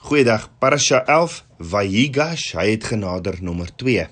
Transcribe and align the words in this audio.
Goeiedag. 0.00 0.48
Parasha 0.58 1.02
11 1.04 1.42
Vayigash, 1.58 2.54
hy 2.56 2.70
het 2.70 2.86
genader 2.88 3.36
nommer 3.44 3.68
2. 3.76 4.06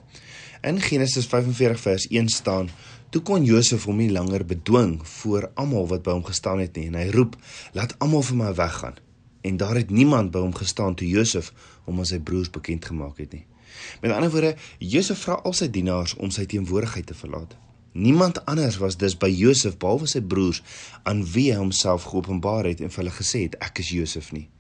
In 0.69 0.81
Genesis 0.85 1.25
45 1.27 1.81
vers 1.81 2.05
1 2.13 2.29
staan: 2.29 2.69
Toe 3.09 3.23
kon 3.25 3.47
Josef 3.49 3.87
hom 3.89 3.97
nie 3.97 4.11
langer 4.13 4.45
bedwing 4.45 4.99
voor 5.03 5.47
almal 5.57 5.89
wat 5.89 6.05
by 6.05 6.13
hom 6.13 6.27
gestaan 6.27 6.61
het 6.61 6.77
nie 6.77 6.91
en 6.91 6.99
hy 7.01 7.07
roep: 7.15 7.39
"Laat 7.73 7.95
almal 8.05 8.23
vir 8.23 8.37
my 8.37 8.51
weggaan." 8.59 8.99
En 9.41 9.57
daar 9.57 9.81
het 9.81 9.91
niemand 9.91 10.31
by 10.31 10.43
hom 10.45 10.53
gestaan 10.55 10.95
toe 10.95 11.09
Josef 11.09 11.49
hom 11.87 12.05
aan 12.05 12.11
sy 12.13 12.21
broers 12.21 12.53
bekend 12.53 12.85
gemaak 12.85 13.17
het 13.25 13.33
nie. 13.33 13.47
Met 14.05 14.13
ander 14.13 14.31
woorde, 14.31 14.57
Josef 14.79 15.25
vra 15.25 15.41
al 15.41 15.57
sy 15.57 15.71
dienaars 15.73 16.15
om 16.21 16.31
sy 16.31 16.45
teenwoordigheid 16.45 17.07
te 17.07 17.17
verlaat. 17.17 17.57
Niemand 17.93 18.45
anders 18.45 18.77
was 18.77 19.01
dus 19.01 19.17
by 19.17 19.33
Josef 19.33 19.81
behalwe 19.81 20.07
sy 20.07 20.21
broers 20.21 20.63
aan 21.09 21.25
wie 21.25 21.49
hy 21.49 21.59
homself 21.65 22.13
geopenbaar 22.13 22.69
het 22.69 22.85
en 22.85 22.93
vir 22.93 23.05
hulle 23.05 23.17
gesê 23.23 23.49
het: 23.49 23.57
"Ek 23.57 23.81
is 23.81 23.89
Josef 23.97 24.33
nie." 24.37 24.51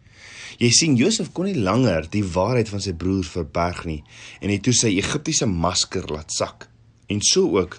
Jy 0.58 0.70
sien 0.72 0.96
Josef 0.96 1.32
kon 1.36 1.48
nie 1.48 1.58
langer 1.58 2.08
die 2.12 2.24
waarheid 2.24 2.70
van 2.72 2.82
sy 2.84 2.94
broers 2.96 3.30
verberg 3.32 3.84
nie 3.88 4.00
en 4.40 4.52
het 4.52 4.64
toe 4.66 4.74
sy 4.76 4.94
Egiptiese 4.96 5.48
masker 5.50 6.08
laat 6.12 6.32
sak 6.34 6.68
en 7.12 7.20
so 7.24 7.52
ook 7.58 7.78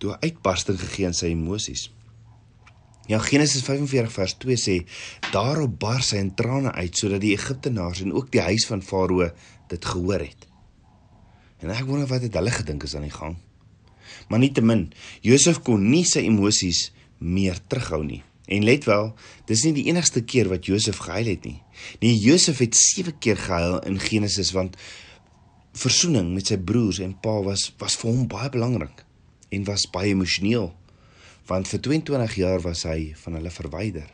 toe 0.00 0.16
uitbarsting 0.22 0.78
gegee 0.80 1.08
in 1.10 1.16
sy 1.16 1.32
emosies. 1.34 1.88
Ja 3.10 3.18
Genesis 3.18 3.64
45 3.66 4.12
vers 4.14 4.36
2 4.44 4.60
sê 4.60 4.76
daarop 5.34 5.78
bars 5.82 6.12
hy 6.14 6.22
in 6.22 6.34
trane 6.38 6.72
uit 6.76 6.96
sodat 6.96 7.24
die 7.24 7.34
Egiptenaars 7.34 8.04
en 8.04 8.14
ook 8.14 8.30
die 8.32 8.44
huis 8.44 8.68
van 8.70 8.84
Farao 8.86 9.28
dit 9.70 9.90
gehoor 9.92 10.22
het. 10.22 10.46
En 11.60 11.72
ek 11.74 11.88
wonder 11.88 12.08
wat 12.08 12.24
het 12.24 12.36
hulle 12.38 12.52
gedink 12.54 12.86
is 12.86 12.96
aan 12.96 13.08
die 13.08 13.14
gang. 13.14 13.36
Maar 14.30 14.40
nietemin, 14.42 14.88
Josef 15.26 15.60
kon 15.66 15.82
nie 15.90 16.04
sy 16.08 16.22
emosies 16.28 16.88
meer 17.18 17.58
terughou 17.68 18.02
nie. 18.06 18.22
En 18.50 18.64
let 18.66 18.84
wel, 18.84 19.12
dis 19.46 19.62
nie 19.66 19.76
die 19.76 19.86
enigste 19.86 20.24
keer 20.26 20.50
wat 20.50 20.66
Josef 20.66 20.98
gehuil 21.04 21.30
het 21.30 21.46
nie. 21.46 21.60
Nee, 22.02 22.16
Josef 22.18 22.58
het 22.58 22.74
7 22.74 23.14
keer 23.22 23.38
gehuil 23.38 23.78
in 23.86 24.00
Genesis 24.02 24.50
want 24.56 24.74
versoening 25.78 26.32
met 26.34 26.50
sy 26.50 26.58
broers 26.58 26.98
en 26.98 27.14
pa 27.22 27.36
was 27.46 27.68
was 27.78 27.94
vir 28.00 28.10
hom 28.10 28.26
baie 28.30 28.50
belangrik 28.50 29.04
en 29.54 29.66
was 29.68 29.86
baie 29.94 30.10
emosioneel 30.16 30.72
want 31.46 31.70
vir 31.70 31.82
22 31.86 32.36
jaar 32.42 32.62
was 32.66 32.82
hy 32.86 33.12
van 33.22 33.38
hulle 33.38 33.54
verwyder. 33.54 34.06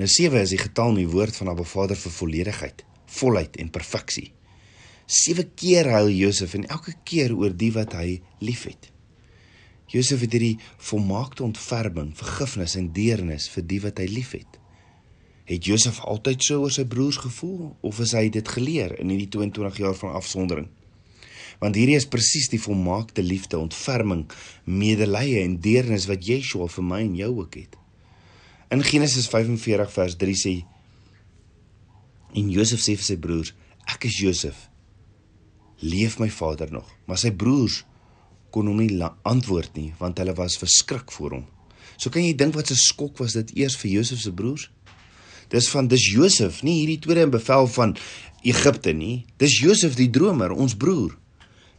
Nou 0.00 0.08
7 0.10 0.40
is 0.44 0.52
die 0.52 0.60
getal 0.60 0.94
in 0.94 1.04
die 1.04 1.12
woord 1.12 1.36
van 1.40 1.52
Abba 1.52 1.64
Vader 1.68 1.98
vir 1.98 2.12
volledigheid, 2.12 2.84
volheid 3.20 3.56
en 3.62 3.72
perfeksie. 3.72 4.32
7 5.06 5.52
keer 5.56 5.88
huil 5.92 6.10
Josef 6.12 6.56
en 6.56 6.64
elke 6.72 6.96
keer 7.04 7.32
oor 7.36 7.52
die 7.52 7.72
wat 7.72 7.96
hy 7.96 8.18
liefhet. 8.44 8.90
Josef 9.92 10.24
het 10.24 10.32
hierdie 10.32 10.58
volmaakte 10.80 11.44
ontferming, 11.44 12.14
vergifnis 12.16 12.76
en 12.80 12.92
deernis 12.96 13.48
vir 13.52 13.66
die 13.68 13.80
wat 13.84 14.00
hy 14.00 14.08
liefhet. 14.10 14.60
Het 15.44 15.66
Josef 15.68 16.00
altyd 16.08 16.44
so 16.44 16.64
oor 16.64 16.72
sy 16.72 16.86
broers 16.88 17.18
gevoel 17.20 17.74
of 17.84 18.00
is 18.00 18.14
hy 18.16 18.30
dit 18.32 18.48
geleer 18.48 18.96
in 19.00 19.12
hierdie 19.12 19.28
22 19.28 19.82
jaar 19.82 19.96
van 19.98 20.16
afsondering? 20.16 20.70
Want 21.60 21.76
hierdie 21.76 21.98
is 21.98 22.08
presies 22.10 22.48
die 22.50 22.60
volmaakte 22.60 23.22
liefde, 23.22 23.60
ontferming, 23.60 24.24
medelee 24.64 25.42
en 25.44 25.58
deernis 25.60 26.08
wat 26.10 26.24
Yeshua 26.26 26.66
vir 26.72 26.86
my 26.88 27.02
en 27.04 27.18
jou 27.20 27.30
ook 27.42 27.58
het. 27.60 27.76
In 28.72 28.82
Genesis 28.82 29.28
45 29.30 29.92
vers 29.92 30.16
3 30.18 30.38
sê 30.40 30.54
en 32.34 32.48
Josef 32.50 32.80
sê 32.82 32.96
vir 32.98 33.06
sy 33.06 33.16
broers: 33.20 33.52
"Ek 33.86 34.08
is 34.08 34.16
Josef. 34.18 34.68
Leef 35.78 36.18
my 36.18 36.30
vader 36.30 36.72
nog?" 36.72 36.88
Maar 37.06 37.18
sy 37.18 37.30
broers 37.30 37.84
kon 38.54 38.70
hom 38.70 38.78
nie 38.78 39.10
antwoord 39.26 39.74
nie 39.74 39.90
want 39.98 40.20
hulle 40.22 40.36
was 40.38 40.58
verskrik 40.60 41.10
voor 41.16 41.38
hom. 41.38 41.46
So 41.98 42.10
kan 42.10 42.22
jy 42.22 42.34
dink 42.38 42.54
wat 42.54 42.70
'n 42.70 42.78
skok 42.78 43.18
was 43.18 43.34
dit 43.34 43.50
eers 43.56 43.76
vir 43.76 43.90
Josef 43.90 44.20
se 44.20 44.32
broers? 44.32 44.70
Dis 45.48 45.68
van 45.68 45.88
dis 45.88 46.12
Josef, 46.12 46.62
nie 46.62 46.80
hierdie 46.80 46.98
tweede 46.98 47.22
in 47.22 47.30
bevel 47.30 47.66
van 47.66 47.96
Egipte 48.42 48.92
nie. 48.92 49.24
Dis 49.38 49.60
Josef 49.60 49.94
die 49.96 50.10
dromer, 50.10 50.50
ons 50.50 50.74
broer. 50.74 51.16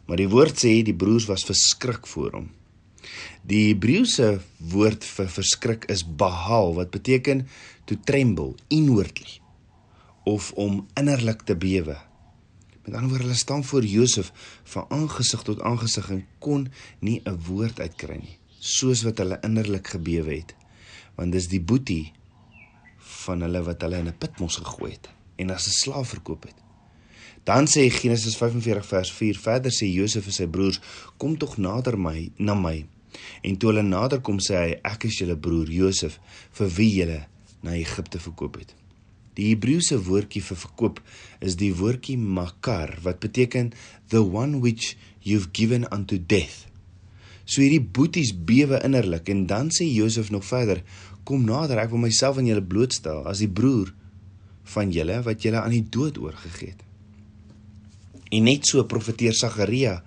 Maar 0.06 0.16
die 0.16 0.28
woord 0.28 0.56
sê 0.56 0.82
die 0.82 0.94
broers 0.94 1.26
was 1.26 1.44
verskrik 1.44 2.06
voor 2.06 2.30
hom. 2.32 2.50
Die 3.46 3.68
Hebreëse 3.70 4.40
woord 4.58 5.04
vir 5.04 5.28
verskrik 5.30 5.86
is 5.90 6.02
bahal 6.02 6.74
wat 6.74 6.90
beteken 6.90 7.46
to 7.86 7.96
tremble 8.04 8.54
inwardly 8.68 9.40
of 10.24 10.52
om 10.58 10.86
innerlik 10.98 11.44
te 11.46 11.54
bewe. 11.54 11.96
Met 12.86 12.94
ander 12.94 13.08
woorde, 13.10 13.24
hulle 13.24 13.36
staan 13.36 13.64
voor 13.64 13.84
Josef 13.84 14.32
van 14.62 14.84
aangesig 14.88 15.42
tot 15.42 15.60
aangesig 15.60 16.10
en 16.10 16.26
kon 16.38 16.68
nie 16.98 17.20
'n 17.24 17.40
woord 17.46 17.80
uitkry 17.80 18.16
nie, 18.16 18.38
soos 18.58 19.02
wat 19.02 19.18
hulle 19.18 19.38
innerlik 19.42 19.86
gebewe 19.86 20.34
het. 20.34 20.54
Want 21.14 21.32
dis 21.32 21.48
die 21.48 21.60
boetie 21.60 22.12
van 22.98 23.40
hulle 23.40 23.62
wat 23.62 23.80
hulle 23.82 23.98
in 23.98 24.08
'n 24.08 24.18
put 24.18 24.38
mos 24.38 24.56
gegooi 24.56 24.92
het 24.92 25.08
en 25.36 25.50
as 25.50 25.66
'n 25.66 25.78
slaaf 25.82 26.08
verkoop 26.08 26.42
het. 26.42 26.54
Dan 27.44 27.66
sê 27.66 27.90
Genesis 27.90 28.36
45 28.36 28.86
vers 28.86 29.12
4 29.12 29.38
verder 29.38 29.72
sê 29.72 29.86
Josef 29.86 30.26
en 30.26 30.32
sy 30.32 30.46
broers: 30.46 30.80
"Kom 31.16 31.38
tog 31.38 31.56
nader 31.56 31.98
my, 31.98 32.30
na 32.36 32.54
my." 32.54 32.86
En 33.42 33.56
toe 33.56 33.68
hulle 33.70 33.82
nader 33.82 34.20
kom 34.20 34.38
sê 34.38 34.54
hy: 34.54 34.78
"Ek 34.82 35.04
is 35.04 35.18
julle 35.18 35.36
broer 35.36 35.70
Josef 35.70 36.20
vir 36.50 36.68
wie 36.68 36.94
julle 36.94 37.26
na 37.60 37.70
Egipte 37.70 38.18
verkoop 38.18 38.54
het." 38.54 38.74
Die 39.36 39.50
Hebreëse 39.50 39.98
woordjie 40.06 40.40
vir 40.44 40.58
verkoop 40.62 41.02
is 41.44 41.58
die 41.60 41.72
woordjie 41.76 42.16
makar 42.16 42.94
wat 43.04 43.20
beteken 43.20 43.74
the 44.12 44.22
one 44.24 44.62
which 44.64 44.94
you've 45.20 45.52
given 45.52 45.84
unto 45.92 46.16
death. 46.16 46.64
So 47.44 47.60
hierdie 47.60 47.84
boeties 47.84 48.32
bewe 48.32 48.80
innerlik 48.86 49.28
en 49.30 49.44
dan 49.50 49.68
sê 49.74 49.86
Josef 49.86 50.32
nog 50.34 50.46
verder: 50.48 50.82
"Kom 51.24 51.44
nader, 51.44 51.78
ek 51.78 51.92
wil 51.92 52.02
myself 52.06 52.38
aan 52.38 52.48
julle 52.48 52.64
blootstel 52.64 53.26
as 53.28 53.38
die 53.44 53.50
broer 53.50 53.92
van 54.72 54.90
julle 54.90 55.20
wat 55.22 55.42
julle 55.44 55.60
aan 55.60 55.76
die 55.76 55.84
dood 55.84 56.18
oorgegee 56.18 56.72
het." 56.72 56.82
En 58.32 58.48
net 58.48 58.66
so 58.66 58.82
profeteer 58.84 59.34
Sagaria 59.34 60.02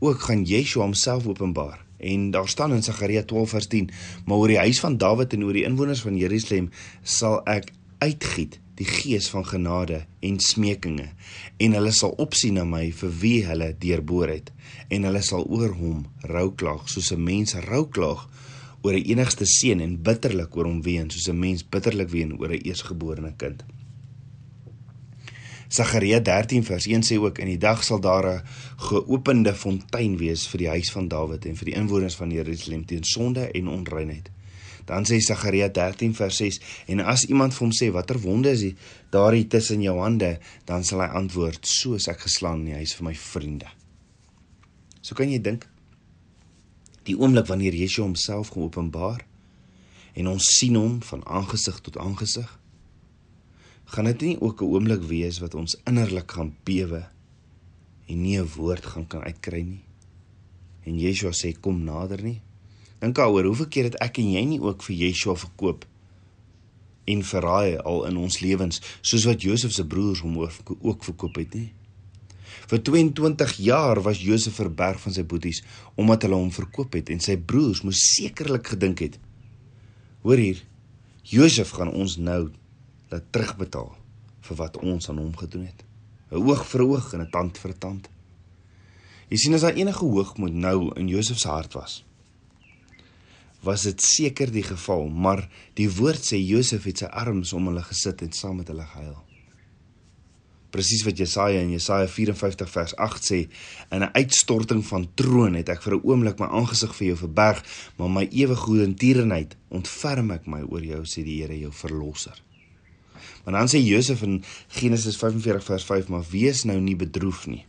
ook 0.00 0.20
gaan 0.28 0.44
Yeshua 0.44 0.84
homself 0.84 1.26
openbaar. 1.26 1.84
En 1.96 2.30
daar 2.30 2.48
staan 2.48 2.74
in 2.74 2.82
Sagaria 2.82 3.22
12 3.22 3.50
vers 3.50 3.66
10: 3.66 3.90
"Maar 4.26 4.36
oor 4.36 4.48
die 4.48 4.58
huis 4.58 4.80
van 4.80 4.98
Dawid 4.98 5.32
en 5.32 5.44
oor 5.44 5.52
die 5.52 5.64
inwoners 5.64 6.00
van 6.00 6.16
Jerusalem 6.16 6.70
sal 7.02 7.40
ek 7.46 7.72
uitgiet 7.98 8.60
die 8.76 8.86
gees 8.88 9.28
van 9.32 9.44
genade 9.48 10.02
en 10.20 10.40
smekinge 10.40 11.08
en 11.56 11.76
hulle 11.78 11.92
sal 11.96 12.12
opsien 12.20 12.58
na 12.58 12.64
my 12.68 12.90
vir 12.98 13.14
wie 13.22 13.38
hulle 13.46 13.70
deurboor 13.84 14.32
het 14.34 14.52
en 14.92 15.08
hulle 15.08 15.22
sal 15.24 15.46
oor 15.48 15.72
hom 15.78 16.04
rou 16.32 16.50
klaag 16.60 16.88
soos 16.92 17.12
'n 17.12 17.24
mens 17.24 17.54
rou 17.68 17.86
klaag 17.88 18.28
oor 18.82 18.94
'n 18.94 19.08
enigste 19.12 19.46
seun 19.46 19.80
en 19.80 20.02
bitterlik 20.02 20.56
oor 20.56 20.68
hom 20.70 20.82
ween 20.82 21.10
soos 21.10 21.28
'n 21.28 21.38
mens 21.38 21.64
bitterlik 21.64 22.10
ween 22.10 22.38
oor 22.38 22.52
'n 22.52 22.62
eersgeborene 22.68 23.32
kind. 23.36 23.64
Sagaria 25.68 26.20
13 26.20 26.64
vers 26.64 26.86
1 26.86 27.02
sê 27.02 27.18
ook 27.18 27.38
in 27.38 27.46
die 27.46 27.58
dag 27.58 27.82
sal 27.84 28.00
daar 28.00 28.26
'n 28.26 28.42
geopende 28.76 29.54
fontein 29.54 30.16
wees 30.16 30.46
vir 30.48 30.58
die 30.58 30.68
huis 30.68 30.90
van 30.92 31.08
Dawid 31.08 31.44
en 31.46 31.56
vir 31.56 31.64
die 31.64 31.74
inwoners 31.74 32.14
van 32.14 32.30
Jerusalem 32.30 32.84
teen 32.84 33.04
sonde 33.04 33.50
en 33.50 33.68
onreinheid. 33.68 34.30
Dan 34.86 35.06
sê 35.08 35.18
Sagaria 35.20 35.68
13 35.68 36.14
vers 36.14 36.36
6 36.42 36.60
en 36.94 37.00
as 37.00 37.26
iemand 37.28 37.54
vir 37.54 37.66
hom 37.66 37.74
sê 37.74 37.90
watter 37.94 38.18
wonde 38.22 38.52
is 38.54 38.64
daar 39.10 39.34
hier 39.34 39.48
tussen 39.48 39.82
jou 39.82 39.98
hande, 40.00 40.38
dan 40.64 40.84
sal 40.84 41.02
hy 41.02 41.08
antwoord 41.18 41.66
soos 41.66 42.08
ek 42.08 42.26
geslaan 42.26 42.62
in 42.62 42.70
die 42.70 42.80
huis 42.82 42.94
van 42.98 43.10
my 43.10 43.14
vriende. 43.14 43.70
So 45.02 45.14
kan 45.14 45.30
jy 45.30 45.38
dink 45.42 45.66
die 47.06 47.16
oomblik 47.18 47.46
wanneer 47.50 47.74
Jesus 47.74 48.02
homself 48.02 48.50
geopenbaar 48.54 49.22
en 50.16 50.30
ons 50.30 50.46
sien 50.58 50.74
hom 50.78 51.02
van 51.06 51.22
aangesig 51.26 51.82
tot 51.86 51.98
aangesig 52.02 52.48
gaan 53.86 54.08
dit 54.10 54.20
nie 54.20 54.40
ook 54.40 54.62
'n 54.62 54.70
oomblik 54.74 55.02
wees 55.02 55.38
wat 55.38 55.54
ons 55.54 55.76
innerlik 55.84 56.30
gaan 56.30 56.56
bewe 56.64 57.06
en 58.06 58.22
nie 58.22 58.38
'n 58.38 58.48
woord 58.56 58.86
gaan 58.86 59.06
kan 59.06 59.22
uitkry 59.22 59.62
nie. 59.62 59.84
En 60.84 60.98
Yeshua 60.98 61.30
sê 61.30 61.60
kom 61.60 61.84
nader 61.84 62.22
nie. 62.22 62.40
Dink 63.00 63.16
daaroor, 63.16 63.44
hoeveel 63.44 63.68
keer 63.68 63.90
het 63.90 63.98
ek 64.00 64.18
en 64.22 64.30
jy 64.32 64.44
nie 64.44 64.60
ook 64.60 64.82
vir 64.86 64.96
Yeshua 64.96 65.36
verkoop 65.36 65.84
en 67.06 67.22
verraai 67.22 67.76
al 67.86 68.06
in 68.08 68.16
ons 68.18 68.40
lewens, 68.42 68.80
soos 69.00 69.26
wat 69.28 69.44
Josef 69.46 69.72
se 69.72 69.84
broers 69.86 70.24
hom 70.24 70.38
ook 70.42 71.04
verkoop 71.04 71.36
het 71.38 71.54
nie? 71.54 71.68
Vir 72.66 72.80
22 72.82 73.52
jaar 73.62 74.00
was 74.02 74.22
Josef 74.22 74.56
verberg 74.58 74.98
van 75.02 75.14
sy 75.14 75.22
boeties 75.28 75.62
omdat 75.94 76.26
hulle 76.26 76.38
hom 76.40 76.50
verkoop 76.54 76.96
het 76.98 77.12
en 77.14 77.22
sy 77.22 77.36
broers 77.38 77.84
moes 77.86 78.00
sekerlik 78.16 78.72
gedink 78.74 79.04
het: 79.04 79.20
Hoor 80.24 80.40
hier, 80.40 80.62
Josef 81.26 81.70
gaan 81.76 81.92
ons 81.92 82.16
nou 82.18 82.48
laat 83.12 83.28
terugbetaal 83.34 83.92
vir 84.48 84.58
wat 84.58 84.80
ons 84.82 85.10
aan 85.10 85.20
hom 85.22 85.34
gedoen 85.36 85.66
het. 85.66 85.84
'n 86.30 86.42
Oog 86.42 86.66
vir 86.66 86.82
oog 86.82 87.12
en 87.14 87.22
'n 87.22 87.30
tand 87.30 87.58
vir 87.58 87.70
'n 87.70 87.78
tand. 87.78 88.08
Jy 89.30 89.36
sien 89.36 89.54
as 89.54 89.60
daar 89.60 89.74
enige 89.74 90.04
hoogmoed 90.04 90.54
nou 90.54 90.94
in 90.94 91.08
Josef 91.08 91.38
se 91.38 91.48
hart 91.48 91.72
was, 91.74 92.04
was 93.66 93.84
dit 93.88 94.02
seker 94.02 94.50
die 94.52 94.64
geval, 94.64 95.08
maar 95.10 95.44
die 95.78 95.88
woord 95.90 96.22
sê 96.24 96.38
Josef 96.38 96.86
het 96.88 97.02
sy 97.02 97.10
arms 97.10 97.52
om 97.56 97.70
hulle 97.70 97.82
gesit 97.86 98.22
en 98.22 98.32
saam 98.34 98.60
met 98.62 98.70
hulle 98.72 98.86
gehuil. 98.86 99.18
Presies 100.74 101.04
wat 101.06 101.18
Jesaja 101.18 101.60
in 101.62 101.72
Jesaja 101.72 102.08
54 102.10 102.70
vers 102.70 102.96
8 103.00 103.28
sê, 103.30 103.38
in 103.90 104.02
'n 104.02 104.14
uitstorting 104.14 104.82
van 104.84 105.08
troon 105.14 105.54
het 105.54 105.68
ek 105.68 105.82
vir 105.82 105.94
'n 105.94 106.04
oomblik 106.04 106.38
my 106.38 106.46
aangesig 106.46 106.94
vir 106.94 107.06
jou 107.06 107.16
verberg, 107.16 107.62
maar 107.96 108.10
my 108.10 108.28
ewige 108.30 108.60
goedendierenheid 108.66 109.56
ontferm 109.68 110.30
ek 110.30 110.46
my 110.46 110.62
oor 110.62 110.82
jou 110.82 111.02
sê 111.04 111.24
die 111.24 111.40
Here 111.42 111.58
jou 111.58 111.72
verlosser. 111.72 112.42
Maar 113.44 113.54
dan 113.54 113.68
sê 113.68 113.78
Josef 113.78 114.22
in 114.22 114.44
Genesis 114.68 115.16
45 115.16 115.64
vers 115.64 115.84
5: 115.84 116.08
"Maar 116.08 116.24
wees 116.30 116.64
nou 116.64 116.80
nie 116.80 116.96
bedroef 116.96 117.46
nie 117.46 117.64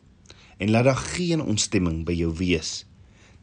en 0.57 0.69
laat 0.69 0.83
daar 0.83 0.95
geen 0.95 1.41
ontstemming 1.41 2.05
by 2.05 2.13
jou 2.17 2.33
wees 2.35 2.85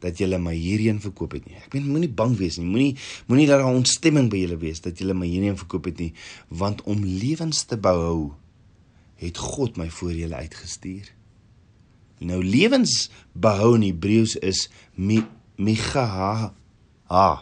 dat 0.03 0.19
jy 0.19 0.37
my 0.37 0.53
hierheen 0.53 0.99
verkoop 1.01 1.31
het 1.37 1.45
nie. 1.47 1.55
Ek 1.55 1.73
meen 1.73 1.87
moenie 1.87 2.11
bang 2.11 2.35
wees 2.37 2.57
nie. 2.57 2.67
Moenie 2.67 2.95
moenie 3.27 3.47
dat 3.47 3.61
daar 3.63 3.73
ontstemming 3.73 4.29
by 4.29 4.43
julle 4.43 4.57
wees 4.61 4.81
dat 4.81 4.99
jy 4.99 5.13
my 5.13 5.27
hierheen 5.27 5.57
verkoop 5.57 5.85
het 5.85 5.99
nie, 5.99 6.13
want 6.49 6.83
om 6.83 7.03
lewens 7.03 7.63
te 7.63 7.77
behou 7.77 8.33
het 9.21 9.37
God 9.37 9.77
my 9.77 9.89
voor 9.89 10.13
julle 10.13 10.35
uitgestuur. 10.35 11.07
Nou 12.19 12.43
lewens 12.43 13.09
behou 13.33 13.75
in 13.75 13.87
Hebreëus 13.89 14.35
is 14.43 14.67
micha 14.95 16.05
ha 17.07 17.33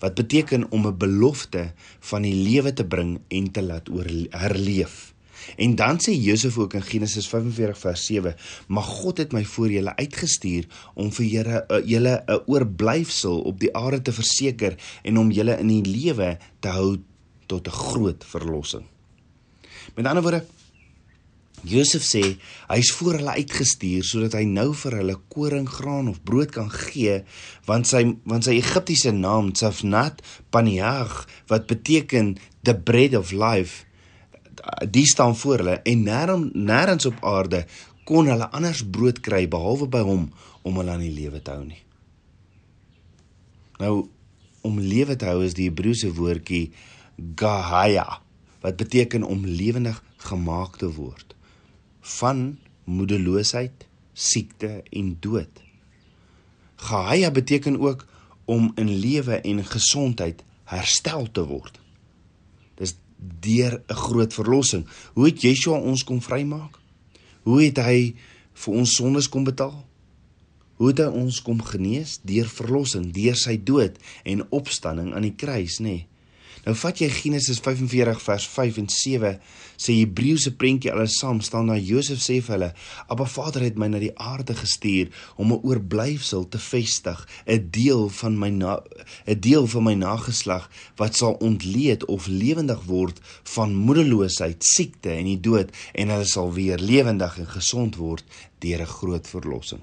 wat 0.00 0.14
beteken 0.16 0.70
om 0.70 0.86
'n 0.86 0.96
belofte 0.96 1.72
van 2.00 2.22
die 2.22 2.34
lewe 2.34 2.72
te 2.72 2.86
bring 2.86 3.20
en 3.28 3.50
te 3.50 3.62
laat 3.62 3.88
oor 3.88 4.06
herleef. 4.30 5.14
En 5.56 5.74
dan 5.74 5.98
sê 5.98 6.12
Josef 6.12 6.58
ook 6.58 6.74
in 6.74 6.82
Genesis 6.82 7.28
45 7.28 7.78
vers 7.78 8.06
7: 8.06 8.34
"Maar 8.68 8.82
God 8.82 9.18
het 9.18 9.32
my 9.32 9.44
voor 9.44 9.70
julle 9.70 9.96
uitgestuur 9.96 10.66
om 10.94 11.12
vir 11.12 11.26
julle 11.26 11.64
eh, 11.66 11.82
julle 11.84 12.22
'n 12.26 12.42
oorblyfsel 12.46 13.40
op 13.40 13.60
die 13.60 13.76
aarde 13.76 14.02
te 14.02 14.12
verseker 14.12 14.76
en 15.02 15.18
om 15.18 15.30
julle 15.30 15.58
in 15.58 15.68
die 15.68 15.84
lewe 15.84 16.38
te 16.60 16.68
hou 16.68 16.98
tot 17.46 17.66
'n 17.66 17.70
groot 17.70 18.24
verlossing." 18.24 18.84
Met 19.94 20.06
ander 20.06 20.22
woorde 20.22 20.44
Josef 21.62 22.04
sê 22.08 22.22
hy's 22.70 22.90
voor 22.96 23.18
hulle 23.18 23.34
uitgestuur 23.36 24.04
sodat 24.06 24.38
hy 24.38 24.46
nou 24.48 24.70
vir 24.82 24.96
hulle 25.00 25.16
koring, 25.32 25.66
graan 25.68 26.08
of 26.08 26.22
brood 26.24 26.54
kan 26.54 26.70
gee 26.72 27.20
want 27.68 27.90
sy 27.90 28.00
want 28.24 28.48
sy 28.48 28.56
Egiptiese 28.56 29.12
naam 29.12 29.52
Tsafnat 29.52 30.22
Paneah 30.50 31.26
wat 31.52 31.68
beteken 31.68 32.38
the 32.64 32.74
bread 32.74 33.14
of 33.14 33.34
life 33.36 33.84
die 34.90 35.06
staan 35.06 35.36
voor 35.36 35.62
hulle 35.62 35.76
en 35.82 36.04
nêrens 36.06 36.52
nêrens 36.54 37.06
op 37.08 37.24
aarde 37.24 37.64
kon 38.04 38.28
hulle 38.30 38.50
anders 38.56 38.82
brood 38.84 39.20
kry 39.24 39.46
behalwe 39.48 39.88
by 39.88 40.02
hom 40.06 40.28
om 40.62 40.80
hulle 40.80 40.94
aan 40.96 41.04
die 41.04 41.14
lewe 41.14 41.42
te 41.42 41.54
hou 41.54 41.64
nie. 41.64 41.82
Nou 43.80 44.08
om 44.66 44.80
lewe 44.80 45.16
te 45.16 45.28
hou 45.30 45.44
is 45.44 45.56
die 45.56 45.70
Hebreëse 45.70 46.12
woordjie 46.16 46.70
gahaya 47.40 48.20
wat 48.60 48.76
beteken 48.76 49.24
om 49.24 49.46
lewendig 49.46 50.02
gemaak 50.28 50.76
te 50.80 50.90
word 50.92 51.36
van 52.18 52.58
moedeloosheid, 52.84 53.86
siekte 54.12 54.82
en 54.90 55.16
dood. 55.20 55.62
Gaia 56.76 57.30
beteken 57.30 57.80
ook 57.80 58.06
om 58.44 58.72
in 58.74 58.90
lewe 58.98 59.40
en 59.40 59.64
gesondheid 59.64 60.42
herstel 60.64 61.28
te 61.32 61.44
word. 61.46 61.79
Deur 63.20 63.82
'n 63.88 63.94
groot 63.94 64.34
verlossing. 64.34 64.86
Hoe 65.14 65.26
het 65.26 65.42
Yeshua 65.42 65.78
ons 65.78 66.04
kom 66.04 66.20
vrymaak? 66.20 66.78
Hoe 67.42 67.62
het 67.62 67.78
hy 67.78 68.14
vir 68.52 68.74
ons 68.74 68.94
sondes 68.96 69.28
kom 69.28 69.44
betaal? 69.44 69.84
Hoe 70.76 70.88
het 70.88 70.98
hy 70.98 71.06
ons 71.06 71.42
kom 71.42 71.62
genees 71.62 72.20
deur 72.22 72.48
verlossing, 72.48 73.12
deur 73.12 73.36
sy 73.36 73.60
dood 73.64 73.98
en 74.24 74.50
opstanding 74.50 75.14
aan 75.14 75.22
die 75.22 75.36
kruis, 75.36 75.78
nê? 75.78 75.84
Nee? 75.84 76.06
Nou 76.66 76.74
vat 76.76 76.98
jy 77.00 77.08
Genesis 77.08 77.60
45 77.64 78.18
vers 78.20 78.46
5 78.52 78.78
en 78.82 78.88
7 78.92 79.30
sê 79.80 79.94
Hebreëse 79.96 80.52
prentjie 80.60 80.90
alles 80.92 81.16
saam 81.16 81.40
staan 81.44 81.70
daar 81.72 81.80
Josef 81.80 82.20
sê 82.20 82.36
vir 82.44 82.54
hulle: 82.54 82.70
"Abba 83.08 83.24
Vader 83.24 83.62
het 83.64 83.78
my 83.80 83.88
na 83.88 83.98
die 83.98 84.12
aarde 84.18 84.54
gestuur 84.54 85.08
om 85.36 85.52
'n 85.52 85.62
oorblyfsel 85.64 86.48
te 86.48 86.58
vestig, 86.58 87.28
'n 87.46 87.68
deel 87.70 88.08
van 88.08 88.38
my 88.38 88.50
'n 88.50 89.40
deel 89.40 89.66
van 89.66 89.84
my 89.84 89.94
nageslag 89.94 90.70
wat 90.96 91.16
sal 91.16 91.32
ontleed 91.40 92.04
of 92.04 92.26
lewendig 92.26 92.82
word 92.84 93.20
van 93.44 93.74
moedeloosheid, 93.74 94.64
siekte 94.64 95.10
en 95.10 95.24
die 95.24 95.40
dood 95.40 95.70
en 95.94 96.08
hulle 96.08 96.26
sal 96.26 96.52
weer 96.52 96.78
lewendig 96.78 97.38
en 97.38 97.46
gesond 97.46 97.96
word 97.96 98.24
deur 98.58 98.80
'n 98.80 98.86
groot 98.86 99.28
verlossing." 99.28 99.80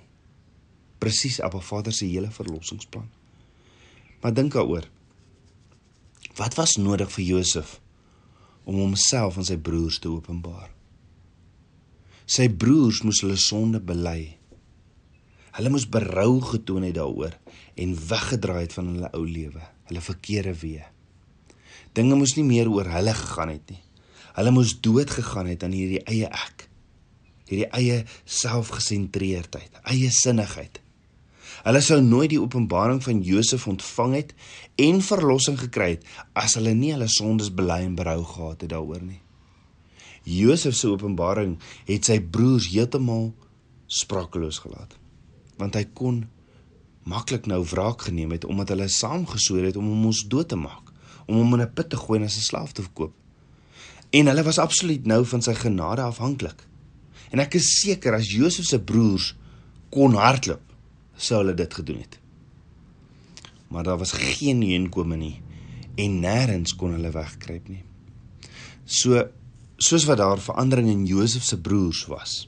Presies 0.97 1.41
Abba 1.41 1.59
Vader 1.59 1.93
se 1.93 2.05
hele 2.05 2.31
verlossingsplan. 2.31 3.09
Maar 4.21 4.33
dink 4.33 4.53
daaroor. 4.53 4.96
Wat 6.37 6.53
was 6.53 6.75
nodig 6.77 7.09
vir 7.15 7.25
Josef 7.25 7.79
om 8.67 8.77
homself 8.77 9.39
aan 9.39 9.47
sy 9.47 9.55
broers 9.57 9.97
te 10.03 10.09
openbaar? 10.11 10.69
Sy 12.29 12.45
broers 12.51 13.01
moes 13.07 13.23
hulle 13.23 13.39
sonde 13.41 13.81
bely. 13.81 14.35
Hulle 15.57 15.71
moes 15.73 15.87
berou 15.89 16.37
getoon 16.45 16.85
het 16.85 16.97
daaroor 16.99 17.33
en 17.81 17.97
weggedraai 18.11 18.67
het 18.67 18.75
van 18.77 18.91
hulle 18.93 19.09
ou 19.17 19.23
lewe, 19.25 19.63
hulle 19.89 20.03
verkeerde 20.03 20.53
weë. 20.61 20.85
Dinge 21.97 22.19
moes 22.19 22.35
nie 22.37 22.45
meer 22.45 22.69
oor 22.69 22.85
hulle 22.93 23.15
gegaan 23.17 23.55
het 23.55 23.73
nie. 23.73 23.81
Hulle 24.37 24.53
moes 24.53 24.75
dood 24.85 25.09
gegaan 25.09 25.49
het 25.49 25.65
aan 25.65 25.73
hierdie 25.73 26.03
eie 26.05 26.29
ek. 26.29 26.67
Hierdie 27.49 27.71
eie 27.79 28.03
selfgesentreerdheid, 28.29 29.81
eie 29.89 30.11
sinnigheid. 30.13 30.83
Hulle 31.67 31.81
sou 31.83 31.97
nooit 31.99 32.29
die 32.31 32.39
openbaring 32.39 33.01
van 33.03 33.17
Josef 33.27 33.65
ontvang 33.67 34.13
het 34.15 34.29
en 34.79 35.01
verlossing 35.03 35.57
gekry 35.59 35.89
het 35.97 36.05
as 36.39 36.53
hulle 36.55 36.71
nie 36.71 36.93
hulle 36.93 37.09
sondes 37.11 37.49
bely 37.51 37.81
en 37.83 37.97
berou 37.97 38.21
gehad 38.23 38.61
het 38.63 38.69
daaroor 38.71 39.01
nie. 39.03 39.19
Josef 40.23 40.77
se 40.79 40.87
openbaring 40.87 41.57
het 41.89 42.07
sy 42.07 42.21
broers 42.23 42.69
heeltemal 42.71 43.33
sprakeloos 43.91 44.61
gelaat. 44.63 44.95
Want 45.59 45.75
hy 45.75 45.83
kon 45.91 46.21
maklik 47.03 47.49
nou 47.51 47.59
wraak 47.67 48.05
geneem 48.07 48.31
het 48.37 48.47
omdat 48.47 48.71
hulle 48.71 48.87
saamgesweer 48.87 49.67
het 49.67 49.79
om 49.81 49.89
hom 49.91 50.05
ons 50.13 50.23
dood 50.31 50.47
te 50.47 50.59
maak, 50.59 50.93
om 51.27 51.35
hom 51.41 51.57
in 51.57 51.65
'n 51.65 51.73
put 51.73 51.89
te 51.89 51.99
gooi 51.99 52.19
en 52.19 52.25
as 52.27 52.37
'n 52.37 52.47
slaaf 52.47 52.71
te 52.71 52.81
verkoop. 52.81 53.11
En 54.11 54.27
hulle 54.27 54.43
was 54.43 54.59
absoluut 54.59 55.05
nou 55.05 55.25
van 55.25 55.41
sy 55.41 55.53
genade 55.53 56.01
afhanklik. 56.01 56.63
En 57.31 57.39
ek 57.39 57.55
is 57.55 57.81
seker 57.81 58.13
as 58.13 58.31
Josef 58.31 58.65
se 58.65 58.79
broers 58.79 59.35
kon 59.89 60.13
hardloop 60.13 60.66
sou 61.17 61.41
hulle 61.41 61.55
dit 61.57 61.73
gedoen 61.73 61.99
het. 62.01 62.19
Maar 63.67 63.83
daar 63.83 63.97
was 63.97 64.15
geen 64.15 64.61
heenkome 64.61 65.17
nie 65.17 65.35
en 65.97 66.19
nêrens 66.21 66.75
kon 66.77 66.93
hulle 66.93 67.11
wegkruip 67.11 67.67
nie. 67.73 67.83
So 68.85 69.25
soos 69.77 70.05
wat 70.05 70.21
daar 70.21 70.41
verandering 70.41 70.89
in 70.89 71.05
Josef 71.05 71.43
se 71.43 71.57
broers 71.61 72.05
was, 72.09 72.47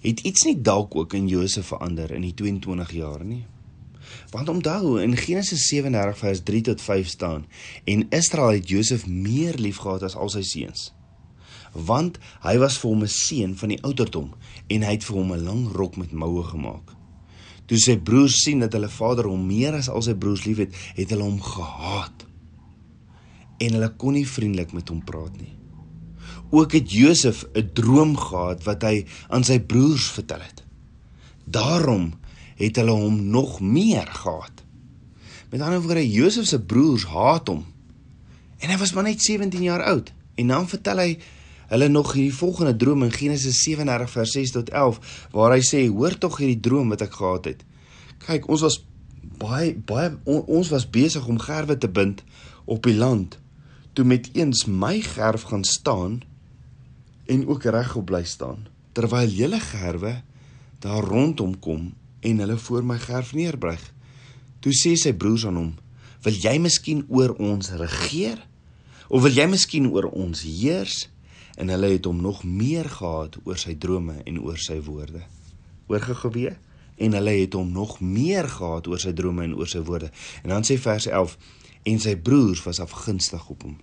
het 0.00 0.20
iets 0.20 0.44
nie 0.48 0.56
dalk 0.60 0.96
ook 0.96 1.14
in 1.14 1.28
Josef 1.28 1.70
verander 1.72 2.10
in 2.16 2.24
die 2.24 2.34
22 2.34 2.92
jaar 2.96 3.24
nie. 3.24 3.44
Want 4.32 4.48
onthou 4.48 4.96
in 5.02 5.16
Genesis 5.16 5.68
37 5.68 6.18
vers 6.18 6.42
3 6.42 6.60
tot 6.70 6.80
5 6.80 7.08
staan 7.08 7.46
en 7.84 8.06
Israel 8.10 8.56
het 8.56 8.68
Josef 8.68 9.06
meer 9.06 9.58
liefgehad 9.60 10.02
as 10.02 10.16
al 10.16 10.32
sy 10.32 10.42
seuns 10.42 10.88
want 11.72 12.18
hy 12.42 12.56
was 12.58 12.78
vir 12.80 12.90
hom 12.90 13.02
'n 13.04 13.12
seun 13.12 13.56
van 13.56 13.68
die 13.68 13.82
ouderdom 13.82 14.34
en 14.68 14.82
hy 14.82 14.92
het 14.96 15.04
vir 15.04 15.16
hom 15.16 15.32
'n 15.32 15.44
lang 15.44 15.72
rok 15.72 15.96
met 15.96 16.12
moue 16.12 16.42
gemaak. 16.42 16.97
Toe 17.68 17.78
sy 17.80 17.98
broers 18.00 18.38
sien 18.44 18.62
dat 18.64 18.72
hulle 18.72 18.88
vader 18.88 19.28
hom 19.28 19.44
meer 19.46 19.76
as 19.76 19.90
al 19.92 20.02
sy 20.04 20.14
broers 20.16 20.46
liefhet, 20.48 20.74
het 20.96 21.12
hulle 21.12 21.26
hom 21.26 21.40
gehaat. 21.44 22.24
En 23.60 23.74
hulle 23.76 23.90
kon 24.00 24.16
nie 24.16 24.26
vriendelik 24.28 24.72
met 24.72 24.88
hom 24.88 25.02
praat 25.04 25.34
nie. 25.36 25.52
Ook 26.48 26.72
het 26.78 26.92
Josef 26.92 27.44
'n 27.52 27.70
droom 27.76 28.16
gehad 28.16 28.64
wat 28.64 28.82
hy 28.82 29.04
aan 29.28 29.44
sy 29.44 29.60
broers 29.60 30.08
vertel 30.10 30.40
het. 30.40 30.64
Daarom 31.44 32.14
het 32.56 32.76
hulle 32.76 32.90
hom 32.90 33.30
nog 33.30 33.60
meer 33.60 34.06
gehaat. 34.06 34.64
Met 35.50 35.60
ander 35.60 35.80
woorde, 35.80 36.10
Josef 36.10 36.46
se 36.46 36.60
broers 36.60 37.04
haat 37.04 37.48
hom. 37.48 37.64
En 38.58 38.70
hy 38.70 38.76
was 38.76 38.92
maar 38.92 39.06
net 39.06 39.22
17 39.22 39.62
jaar 39.62 39.82
oud. 39.82 40.12
En 40.34 40.46
dan 40.46 40.68
vertel 40.68 40.96
hy 40.96 41.18
hulle 41.68 41.88
nog 41.92 42.12
hierdie 42.16 42.34
volgende 42.34 42.76
droom 42.76 43.04
in 43.06 43.12
Genesis 43.12 43.62
37 43.64 44.12
vers 44.14 44.36
6 44.36 44.54
tot 44.56 44.70
11 44.70 45.00
waar 45.32 45.54
hy 45.56 45.62
sê 45.64 45.84
hoor 45.88 46.16
tog 46.18 46.38
hierdie 46.40 46.60
droom 46.64 46.94
wat 46.94 47.04
ek 47.04 47.18
gehad 47.18 47.50
het. 47.52 47.64
Kyk, 48.24 48.48
ons 48.48 48.64
was 48.66 48.80
baie 49.38 49.74
baie 49.76 50.14
on, 50.24 50.42
ons 50.46 50.72
was 50.74 50.88
besig 50.88 51.26
om 51.28 51.38
gerwe 51.38 51.78
te 51.78 51.90
bind 51.90 52.24
op 52.66 52.82
die 52.86 52.96
land 52.96 53.38
toe 53.94 54.06
met 54.06 54.30
eens 54.34 54.64
my 54.66 54.98
gerf 55.02 55.48
gaan 55.50 55.64
staan 55.66 56.20
en 57.28 57.46
ook 57.46 57.66
regop 57.68 58.08
bly 58.10 58.24
staan 58.24 58.66
terwyl 58.96 59.30
julle 59.30 59.60
gerwe 59.62 60.18
daar 60.82 61.04
rondom 61.04 61.58
kom 61.58 61.92
en 62.20 62.38
hulle 62.42 62.56
voor 62.56 62.84
my 62.84 62.98
gerf 62.98 63.32
neerbuig. 63.34 63.82
Toe 64.62 64.72
sê 64.74 64.94
sy 64.98 65.12
broers 65.14 65.46
aan 65.46 65.58
hom: 65.58 65.74
"Wil 66.22 66.34
jy 66.34 66.58
miskien 66.58 67.04
oor 67.08 67.34
ons 67.38 67.70
regeer? 67.70 68.38
Of 69.08 69.22
wil 69.22 69.32
jy 69.32 69.46
miskien 69.46 69.86
oor 69.90 70.10
ons 70.10 70.42
heers?" 70.42 71.08
En 71.58 71.72
hulle 71.74 71.90
het 71.96 72.06
hom 72.06 72.20
nog 72.22 72.44
meer 72.46 72.86
gehaat 72.86 73.40
oor 73.42 73.58
sy 73.58 73.74
drome 73.82 74.20
en 74.22 74.38
oor 74.40 74.58
sy 74.62 74.78
woorde. 74.86 75.24
Oorgegewee 75.90 76.54
en 77.02 77.14
hulle 77.18 77.34
het 77.40 77.54
hom 77.58 77.72
nog 77.74 77.98
meer 78.00 78.46
gehaat 78.50 78.86
oor 78.90 79.02
sy 79.02 79.12
drome 79.18 79.42
en 79.46 79.56
oor 79.58 79.70
sy 79.70 79.82
woorde. 79.86 80.12
En 80.44 80.54
dan 80.54 80.66
sê 80.66 80.78
vers 80.78 81.08
11 81.10 81.34
en 81.90 82.00
sy 82.02 82.14
broers 82.14 82.62
was 82.66 82.82
afgunstig 82.82 83.50
op 83.50 83.66
hom. 83.66 83.76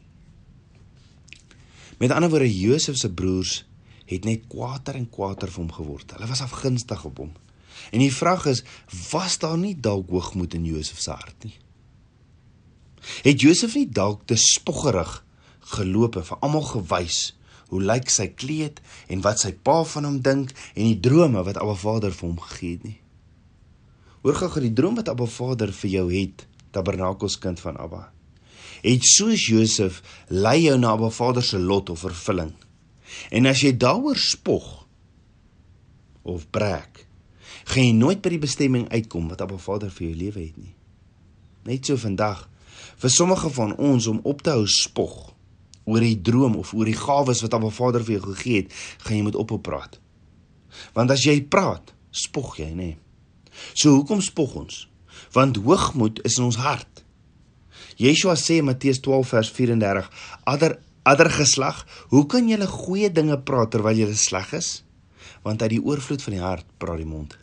Met 1.99 2.15
ander 2.15 2.31
woorde 2.31 2.51
Josef 2.51 2.99
se 2.99 3.11
broers 3.11 3.63
het 4.07 4.23
net 4.27 4.47
kwaader 4.51 4.95
en 4.99 5.09
kwaader 5.11 5.51
vir 5.51 5.63
hom 5.63 5.71
geword. 5.75 6.15
Hulle 6.15 6.31
was 6.31 6.43
afgunstig 6.45 7.05
op 7.07 7.23
hom. 7.23 7.31
En 7.91 7.99
die 7.99 8.13
vraag 8.13 8.45
is, 8.51 8.63
was 9.11 9.39
daar 9.41 9.57
nie 9.59 9.75
dalk 9.75 10.09
hoogmoed 10.09 10.55
in 10.55 10.67
Josef 10.67 11.01
se 11.03 11.11
hart 11.11 11.47
nie? 11.47 11.57
Het 13.25 13.41
Josef 13.41 13.75
nie 13.75 13.89
dalk 13.89 14.23
te 14.29 14.37
spoggerig 14.39 15.19
geloop 15.75 16.15
en 16.21 16.25
vir 16.25 16.39
almal 16.45 16.63
gewys 16.71 17.35
hoe 17.71 17.81
lyk 17.81 18.11
sy 18.13 18.27
kleed 18.37 18.81
en 19.11 19.23
wat 19.25 19.41
sy 19.41 19.53
pa 19.55 19.81
van 19.95 20.07
hom 20.07 20.19
dink 20.25 20.53
en 20.73 20.85
die 20.85 20.99
drome 21.01 21.43
wat 21.45 21.59
Abba 21.61 21.75
Vader 21.79 22.13
vir 22.13 22.27
hom 22.29 22.39
gegee 22.43 22.77
het 22.77 22.85
nie. 22.87 22.99
Hoor 24.25 24.37
gou 24.41 24.61
die 24.61 24.73
droom 24.73 24.97
wat 24.97 25.09
Abba 25.11 25.27
Vader 25.29 25.73
vir 25.73 25.91
jou 25.91 26.05
het, 26.09 26.45
Tabernakels 26.73 27.37
kind 27.41 27.61
van 27.61 27.77
Abba. 27.77 28.07
Het 28.81 29.05
soos 29.05 29.47
Josef 29.49 30.01
lei 30.29 30.65
jou 30.65 30.77
na 30.81 30.95
Abba 30.95 31.11
Vader 31.13 31.45
se 31.45 31.59
lot 31.61 31.89
of 31.89 32.01
vervulling. 32.05 32.53
En 33.29 33.45
as 33.45 33.61
jy 33.61 33.75
daaroor 33.77 34.17
spog 34.19 34.87
of 36.25 36.47
breek, 36.49 37.05
gaan 37.69 37.85
jy 37.85 37.93
nooit 37.97 38.21
by 38.21 38.33
die 38.33 38.41
bestemming 38.41 38.89
uitkom 38.89 39.29
wat 39.29 39.45
Abba 39.45 39.61
Vader 39.61 39.93
vir 39.93 40.09
jou 40.09 40.17
lewe 40.17 40.41
het 40.41 40.57
nie. 40.57 40.73
Net 41.65 41.85
so 41.85 41.97
vandag 41.97 42.47
vir 43.01 43.13
sommige 43.13 43.49
van 43.53 43.73
ons 43.77 44.09
om 44.09 44.19
op 44.25 44.41
te 44.45 44.53
hou 44.53 44.65
spog 44.69 45.34
oor 45.85 46.01
die 46.01 46.17
droom 46.21 46.57
of 46.59 46.73
oor 46.73 46.89
die 46.89 46.97
gawes 46.97 47.43
wat 47.45 47.53
Abba 47.53 47.69
Vader 47.73 48.03
vir 48.05 48.17
jou 48.17 48.25
gegee 48.33 48.63
het, 48.63 48.73
gaan 49.05 49.17
jy 49.19 49.25
moet 49.27 49.39
ophou 49.39 49.59
praat. 49.61 49.99
Want 50.97 51.13
as 51.13 51.23
jy 51.25 51.39
praat, 51.47 51.93
spog 52.15 52.57
jy, 52.59 52.71
nê? 52.75 52.91
So 53.73 53.95
hoekom 53.95 54.23
spog 54.23 54.55
ons? 54.59 54.85
Want 55.35 55.61
hoogmoed 55.63 56.21
is 56.27 56.39
in 56.39 56.49
ons 56.49 56.59
hart. 56.59 57.03
Yeshua 58.01 58.35
sê 58.39 58.59
in 58.59 58.67
Matteus 58.67 58.99
12 59.03 59.31
vers 59.31 59.51
34: 59.55 60.09
"Ander 60.43 60.79
ander 61.05 61.29
geslag, 61.29 61.85
hoe 62.09 62.25
kan 62.25 62.49
julle 62.49 62.67
goeie 62.67 63.11
dinge 63.11 63.37
praat 63.39 63.71
terwyl 63.71 63.95
julle 63.95 64.15
sleg 64.17 64.53
is? 64.53 64.83
Want 65.43 65.61
uit 65.61 65.69
die 65.77 65.83
oorvloed 65.83 66.21
van 66.21 66.33
die 66.33 66.41
hart 66.41 66.65
praat 66.77 66.97
die 66.97 67.05
mond." 67.07 67.37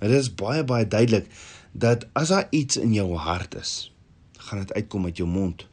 Dit 0.00 0.10
is 0.10 0.34
baie 0.34 0.64
baie 0.64 0.86
duidelik 0.86 1.26
dat 1.72 2.06
as 2.12 2.28
daar 2.28 2.48
iets 2.50 2.76
in 2.76 2.92
jou 2.94 3.16
hart 3.16 3.54
is, 3.54 3.92
gaan 4.38 4.58
dit 4.58 4.72
uitkom 4.72 5.04
uit 5.04 5.16
jou 5.16 5.28
mond. 5.28 5.66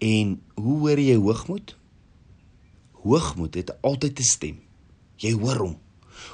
En 0.00 0.40
hoe 0.54 0.78
hoor 0.78 1.00
jy 1.00 1.16
hoogmoed? 1.20 1.76
Hoogmoed 3.04 3.54
het 3.54 3.74
altyd 3.82 4.18
'n 4.18 4.22
stem. 4.22 4.58
Jy 5.16 5.32
hoor 5.32 5.56
hom. 5.56 5.76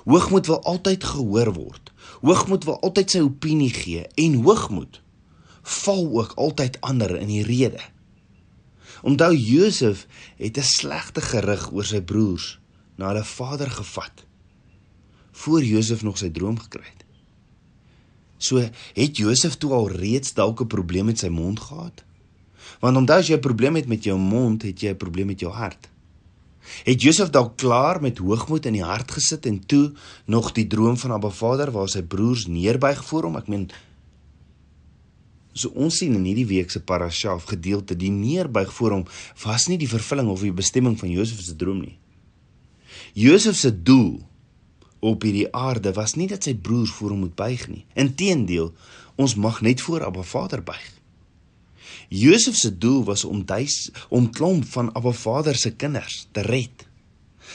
Hoogmoed 0.05 0.47
wil 0.47 0.63
altyd 0.63 1.05
gehoor 1.05 1.53
word. 1.53 1.93
Hoogmoed 2.21 2.65
wil 2.65 2.81
altyd 2.81 3.11
sy 3.11 3.21
opinie 3.21 3.71
gee 3.71 4.07
en 4.15 4.35
hoogmoed 4.43 5.03
val 5.67 6.07
ook 6.19 6.33
altyd 6.33 6.81
ander 6.81 7.17
in 7.19 7.27
die 7.27 7.43
rede. 7.43 7.81
Onthou 9.03 9.35
Josef 9.35 10.07
het 10.37 10.59
'n 10.59 10.63
slegte 10.63 11.21
gerug 11.21 11.73
oor 11.73 11.85
sy 11.85 12.01
broers 12.01 12.59
na 12.97 13.09
hulle 13.09 13.25
vader 13.25 13.71
gevat 13.71 14.25
voor 15.31 15.63
Josef 15.63 16.03
nog 16.03 16.19
sy 16.19 16.31
droom 16.31 16.59
gekry 16.59 16.85
het. 16.85 17.05
So 18.37 18.71
het 18.93 19.17
Josef 19.17 19.57
toe 19.57 19.73
al 19.73 19.91
reeds 19.91 20.33
dalk 20.33 20.61
'n 20.61 20.67
probleem 20.67 21.05
met 21.05 21.19
sy 21.19 21.29
mond 21.29 21.61
gehad? 21.61 22.05
Want 22.81 22.97
onthou 22.97 23.19
as 23.19 23.29
jy 23.29 23.37
'n 23.37 23.41
probleem 23.41 23.75
het 23.75 23.87
met 23.87 24.05
jou 24.05 24.19
mond, 24.19 24.63
het 24.63 24.81
jy 24.81 24.91
'n 24.91 24.97
probleem 24.97 25.27
met 25.27 25.41
jou 25.41 25.53
hart. 25.53 25.89
Het 26.85 27.03
Josef 27.03 27.31
dalk 27.31 27.57
klaar 27.57 28.01
met 28.01 28.19
hoogmoed 28.19 28.67
in 28.67 28.73
die 28.73 28.85
hart 28.85 29.11
gesit 29.11 29.47
en 29.47 29.61
toe 29.67 29.93
nog 30.27 30.53
die 30.53 30.67
droom 30.67 30.97
van 30.97 31.15
Abba 31.17 31.31
Vader 31.31 31.71
waar 31.71 31.89
sy 31.89 32.03
broers 32.03 32.47
neerbuig 32.47 33.05
voor 33.05 33.29
hom? 33.29 33.37
Ek 33.37 33.49
meen 33.49 33.69
so 35.57 35.73
ons 35.75 35.97
sien 36.03 36.15
in 36.15 36.25
hierdie 36.29 36.49
week 36.49 36.71
se 36.71 36.83
parasha 36.85 37.35
of 37.35 37.47
gedeelte 37.49 37.97
die 37.97 38.11
neerbuig 38.13 38.73
voor 38.77 38.99
hom 38.99 39.05
was 39.45 39.69
nie 39.71 39.79
die 39.81 39.89
vervulling 39.89 40.29
of 40.29 40.45
die 40.45 40.53
bestemming 40.53 40.99
van 41.01 41.11
Josef 41.11 41.41
se 41.41 41.57
droom 41.57 41.81
nie. 41.81 41.97
Josef 43.17 43.57
se 43.57 43.71
doel 43.73 44.21
op 45.01 45.23
hierdie 45.25 45.49
aarde 45.57 45.95
was 45.97 46.17
nie 46.17 46.29
dat 46.29 46.45
sy 46.45 46.55
broers 46.55 46.93
voor 46.99 47.15
hom 47.15 47.25
moet 47.25 47.37
buig 47.39 47.67
nie. 47.71 47.85
Inteendeel, 47.95 48.73
ons 49.17 49.37
mag 49.41 49.63
net 49.65 49.81
voor 49.81 50.05
Abba 50.05 50.25
Vader 50.27 50.63
buig. 50.65 50.93
Josef 52.09 52.57
se 52.57 52.73
doel 52.79 53.05
was 53.05 53.25
om 53.25 53.45
duis 53.45 53.91
om 54.09 54.31
klomp 54.31 54.65
van 54.75 54.93
Abba 54.93 55.13
Vader 55.13 55.57
se 55.57 55.75
kinders 55.75 56.27
te 56.33 56.41
red. 56.41 56.87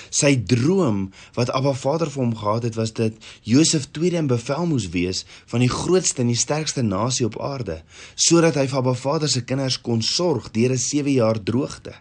Sy 0.09 0.35
droom 0.47 1.09
wat 1.35 1.51
Abba 1.55 1.73
Vader 1.73 2.09
vir 2.11 2.23
hom 2.23 2.35
gehad 2.35 2.63
het 2.67 2.75
was 2.79 2.93
dat 2.95 3.15
Josef 3.47 3.89
tweede 3.91 4.19
in 4.19 4.27
bevel 4.27 4.65
moes 4.67 4.89
wees 4.89 5.25
van 5.51 5.63
die 5.63 5.71
grootste 5.71 6.23
en 6.23 6.31
die 6.31 6.39
sterkste 6.39 6.83
nasie 6.83 7.25
op 7.27 7.39
aarde, 7.41 7.81
sodat 8.15 8.59
hy 8.59 8.67
vir 8.67 8.81
Abba 8.81 8.95
Vader 8.95 9.31
se 9.31 9.43
kinders 9.43 9.79
kon 9.81 10.01
sorg 10.01 10.51
deur 10.55 10.71
'n 10.71 10.77
7 10.77 11.11
jaar 11.11 11.43
droogte 11.43 11.95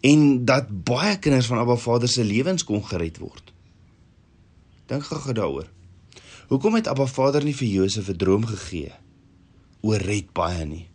en 0.00 0.44
dat 0.44 0.68
baie 0.84 1.18
kinders 1.18 1.46
van 1.46 1.58
Abba 1.58 1.76
Vader 1.76 2.08
se 2.08 2.24
lewens 2.24 2.64
kon 2.64 2.84
gered 2.84 3.18
word. 3.18 3.52
Dink 4.86 5.04
gou 5.04 5.32
daaroor. 5.32 5.68
Hoekom 6.48 6.74
het 6.74 6.88
Abba 6.88 7.06
Vader 7.06 7.44
nie 7.44 7.54
vir 7.54 7.68
Josef 7.68 8.08
'n 8.08 8.16
droom 8.16 8.46
gegee 8.46 8.92
oor 9.80 10.00
red 10.00 10.32
baie 10.32 10.64
nie? 10.64 10.88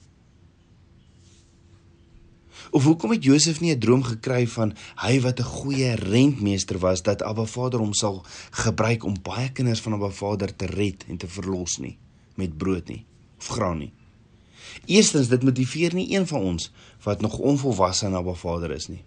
Of 2.74 2.84
hoekom 2.84 3.12
het 3.12 3.24
Josef 3.24 3.60
nie 3.62 3.76
'n 3.76 3.80
droom 3.80 4.04
gekry 4.04 4.48
van 4.48 4.74
hy 4.96 5.22
wat 5.22 5.40
'n 5.40 5.44
goeie 5.44 5.96
rentmeester 5.96 6.80
was 6.80 7.02
dat 7.02 7.22
Abba 7.22 7.46
Vader 7.46 7.80
hom 7.80 7.94
sal 7.94 8.26
gebruik 8.52 9.04
om 9.04 9.22
baie 9.22 9.52
kinders 9.52 9.82
van 9.82 9.94
Abba 9.94 10.10
Vader 10.10 10.56
te 10.56 10.66
red 10.66 11.06
en 11.08 11.18
te 11.18 11.28
verlos 11.28 11.78
nie 11.78 11.98
met 12.36 12.58
brood 12.58 12.88
nie 12.88 13.06
of 13.38 13.48
graan 13.48 13.78
nie. 13.78 13.94
Eerstens 14.86 15.28
dit 15.28 15.44
motiveer 15.44 15.94
nie 15.94 16.16
een 16.16 16.28
van 16.28 16.42
ons 16.42 16.72
wat 17.04 17.22
nog 17.22 17.38
onvolwasse 17.38 18.06
aan 18.06 18.16
Abba 18.16 18.34
Vader 18.34 18.72
is 18.72 18.88
nie. 18.88 19.04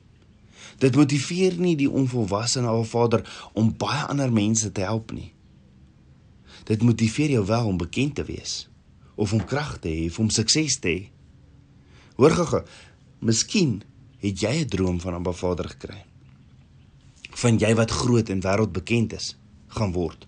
Dit 0.78 0.96
motiveer 0.96 1.58
nie 1.58 1.76
die 1.76 1.90
onvolwasse 1.90 2.58
aan 2.58 2.66
Abba 2.66 2.82
Vader 2.82 3.50
om 3.52 3.76
baie 3.76 4.04
ander 4.04 4.32
mense 4.32 4.72
te 4.72 4.80
help 4.80 5.12
nie. 5.12 5.32
Dit 6.64 6.82
motiveer 6.82 7.30
jou 7.30 7.46
wel 7.46 7.66
om 7.66 7.76
bekend 7.76 8.14
te 8.14 8.24
wees 8.24 8.68
of 9.14 9.32
om 9.32 9.44
krag 9.44 9.78
te 9.78 9.88
hê 9.88 10.16
om 10.16 10.30
sukses 10.30 10.78
te 10.78 10.88
hê. 10.88 11.10
Hoor 12.16 12.30
gou, 12.30 12.62
Miskien 13.26 13.80
het 14.22 14.40
jy 14.40 14.62
'n 14.62 14.68
droom 14.70 15.00
van 15.00 15.12
'n 15.12 15.16
Abba 15.16 15.32
Vader 15.32 15.68
gekry. 15.68 16.04
Van 17.30 17.58
jy 17.58 17.74
wat 17.74 17.90
groot 17.90 18.28
en 18.28 18.40
wêreldbekend 18.40 19.12
is 19.12 19.36
gaan 19.68 19.92
word. 19.92 20.26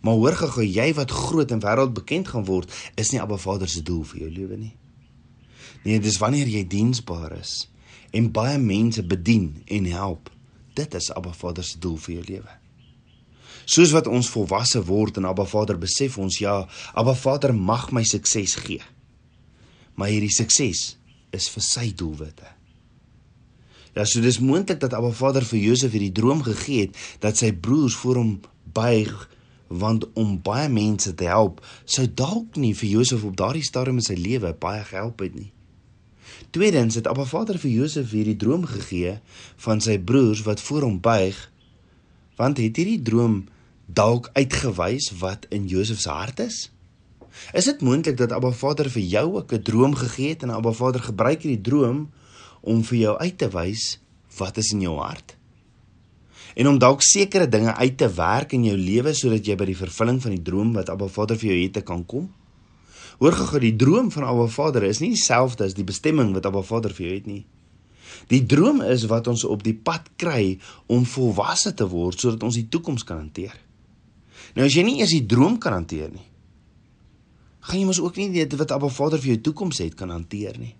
Maar 0.00 0.14
hoor 0.14 0.32
gou, 0.32 0.64
jy 0.64 0.94
wat 0.94 1.10
groot 1.10 1.50
en 1.50 1.60
wêreldbekend 1.60 2.28
gaan 2.28 2.44
word, 2.44 2.72
is 2.94 3.10
nie 3.10 3.20
Abba 3.20 3.36
Vader 3.36 3.68
se 3.68 3.82
doel 3.82 4.04
vir 4.04 4.20
jou 4.20 4.30
lewe 4.30 4.56
nie. 4.56 4.76
Nee, 5.84 6.00
dis 6.00 6.18
wanneer 6.18 6.46
jy 6.46 6.66
diensbaar 6.66 7.32
is 7.40 7.70
en 8.10 8.32
baie 8.32 8.58
mense 8.58 9.02
bedien 9.02 9.62
en 9.66 9.84
help. 9.84 10.30
Dit 10.74 10.94
is 10.94 11.10
Abba 11.12 11.32
Vader 11.32 11.64
se 11.64 11.78
doel 11.78 11.96
vir 11.96 12.14
jou 12.14 12.24
lewe. 12.24 12.52
Soos 13.64 13.90
wat 13.90 14.06
ons 14.06 14.28
volwasse 14.28 14.84
word 14.84 15.16
en 15.16 15.24
Abba 15.24 15.44
Vader 15.44 15.78
besef 15.78 16.18
ons 16.18 16.38
ja, 16.38 16.68
Abba 16.94 17.14
Vader 17.14 17.54
mag 17.54 17.90
my 17.92 18.04
sukses 18.04 18.54
gee. 18.54 18.82
Maar 19.94 20.08
hierdie 20.08 20.32
sukses 20.32 20.96
is 21.34 21.48
vir 21.52 21.64
sy 21.66 21.90
doelwitte. 21.96 22.50
Ja, 23.94 24.02
so 24.04 24.22
dis 24.22 24.40
moontlik 24.42 24.80
dat 24.82 24.94
Abba 24.96 25.12
Vader 25.14 25.44
vir 25.46 25.60
Josef 25.60 25.92
hierdie 25.94 26.14
droom 26.14 26.42
gegee 26.42 26.88
het 26.88 26.98
dat 27.22 27.38
sy 27.38 27.52
broers 27.54 27.94
voor 27.94 28.18
hom 28.18 28.32
buig 28.74 29.12
want 29.68 30.06
om 30.18 30.34
baie 30.42 30.68
mense 30.68 31.14
te 31.14 31.28
help 31.30 31.60
sou 31.84 32.06
dalk 32.10 32.58
nie 32.60 32.74
vir 32.74 32.90
Josef 32.98 33.22
op 33.26 33.36
daardie 33.38 33.64
stadium 33.64 34.00
in 34.02 34.06
sy 34.06 34.16
lewe 34.18 34.50
baie 34.58 34.82
gehelp 34.90 35.22
het 35.22 35.38
nie. 35.38 35.50
Tweedens 36.54 36.98
het 36.98 37.06
Abba 37.10 37.26
Vader 37.26 37.58
vir 37.58 37.70
Josef 37.70 38.10
hierdie 38.14 38.36
droom 38.38 38.66
gegee 38.66 39.16
van 39.66 39.82
sy 39.82 39.96
broers 39.98 40.42
wat 40.46 40.62
voor 40.62 40.88
hom 40.88 41.00
buig 41.02 41.38
want 42.38 42.58
het 42.58 42.82
hierdie 42.82 43.02
droom 43.06 43.44
dalk 43.86 44.30
uitgewys 44.34 45.12
wat 45.20 45.46
in 45.54 45.68
Josef 45.70 46.02
se 46.02 46.10
hart 46.10 46.40
is? 46.42 46.64
Is 47.52 47.64
dit 47.64 47.80
moontlik 47.80 48.16
dat 48.16 48.32
Abba 48.32 48.50
Vader 48.50 48.90
vir 48.90 49.02
jou 49.02 49.26
ook 49.36 49.52
'n 49.52 49.62
droom 49.62 49.94
gegee 49.94 50.28
het 50.28 50.42
en 50.42 50.50
Abba 50.50 50.72
Vader 50.72 51.00
gebruik 51.00 51.42
hierdie 51.42 51.60
droom 51.60 52.10
om 52.60 52.84
vir 52.84 52.98
jou 52.98 53.18
uit 53.18 53.38
te 53.38 53.48
wys 53.48 53.98
wat 54.38 54.56
is 54.56 54.72
in 54.72 54.80
jou 54.80 54.98
hart? 54.98 55.36
En 56.54 56.68
om 56.68 56.78
dalk 56.78 57.02
sekere 57.02 57.48
dinge 57.48 57.74
uit 57.74 57.98
te 57.98 58.08
werk 58.14 58.52
in 58.52 58.64
jou 58.64 58.76
lewe 58.76 59.14
sodat 59.14 59.46
jy 59.46 59.56
by 59.56 59.64
die 59.64 59.76
vervulling 59.76 60.22
van 60.22 60.30
die 60.30 60.42
droom 60.42 60.72
wat 60.72 60.88
Abba 60.88 61.06
Vader 61.06 61.36
vir 61.36 61.50
jou 61.50 61.62
het 61.62 61.84
kan 61.84 62.06
kom? 62.06 62.30
Hoor 63.18 63.32
gou, 63.32 63.60
die 63.62 63.76
droom 63.76 64.10
van 64.10 64.24
Abba 64.24 64.46
Vader 64.46 64.82
is 64.82 65.00
nie 65.02 65.12
dieselfde 65.14 65.64
as 65.64 65.74
die 65.74 65.86
bestemming 65.86 66.32
wat 66.34 66.46
Abba 66.46 66.62
Vader 66.62 66.94
vir 66.94 67.06
jou 67.06 67.14
het 67.14 67.26
nie. 67.26 67.44
Die 68.30 68.42
droom 68.46 68.82
is 68.82 69.06
wat 69.10 69.28
ons 69.30 69.44
op 69.44 69.62
die 69.64 69.74
pad 69.74 70.08
kry 70.20 70.58
om 70.86 71.06
volwasse 71.08 71.74
te 71.74 71.86
word 71.90 72.20
sodat 72.20 72.42
ons 72.46 72.58
die 72.58 72.68
toekoms 72.70 73.06
kan 73.06 73.22
hanteer. 73.22 73.54
Nou 74.54 74.66
as 74.66 74.76
jy 74.76 74.84
nie 74.86 74.98
eers 75.00 75.14
die 75.14 75.26
droom 75.26 75.58
kan 75.62 75.74
hanteer 75.74 76.10
nie, 76.12 76.26
gaan 77.64 77.80
jy 77.80 77.84
mos 77.88 78.00
ook 78.02 78.18
nie 78.20 78.30
weet 78.34 78.56
wat 78.60 78.74
Abba 78.76 78.90
Vader 78.92 79.20
vir 79.20 79.34
jou 79.34 79.40
toekoms 79.48 79.80
het 79.80 79.94
kan 79.96 80.12
hanteer 80.12 80.58
nie. 80.60 80.74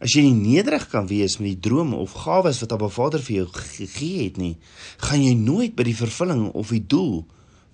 As 0.00 0.14
jy 0.14 0.22
nie 0.24 0.54
nederig 0.54 0.86
kan 0.88 1.08
wees 1.10 1.36
met 1.42 1.50
die 1.50 1.62
drome 1.68 1.98
of 1.98 2.14
gawes 2.22 2.60
wat 2.62 2.72
Abba 2.72 2.88
Vader 2.88 3.20
vir 3.20 3.42
jou 3.42 3.48
gegee 3.52 4.22
het 4.22 4.38
nie, 4.40 4.54
gaan 5.02 5.24
jy 5.24 5.34
nooit 5.36 5.74
by 5.76 5.84
die 5.90 5.98
vervulling 5.98 6.46
of 6.54 6.70
die 6.72 6.84
doel 6.86 7.24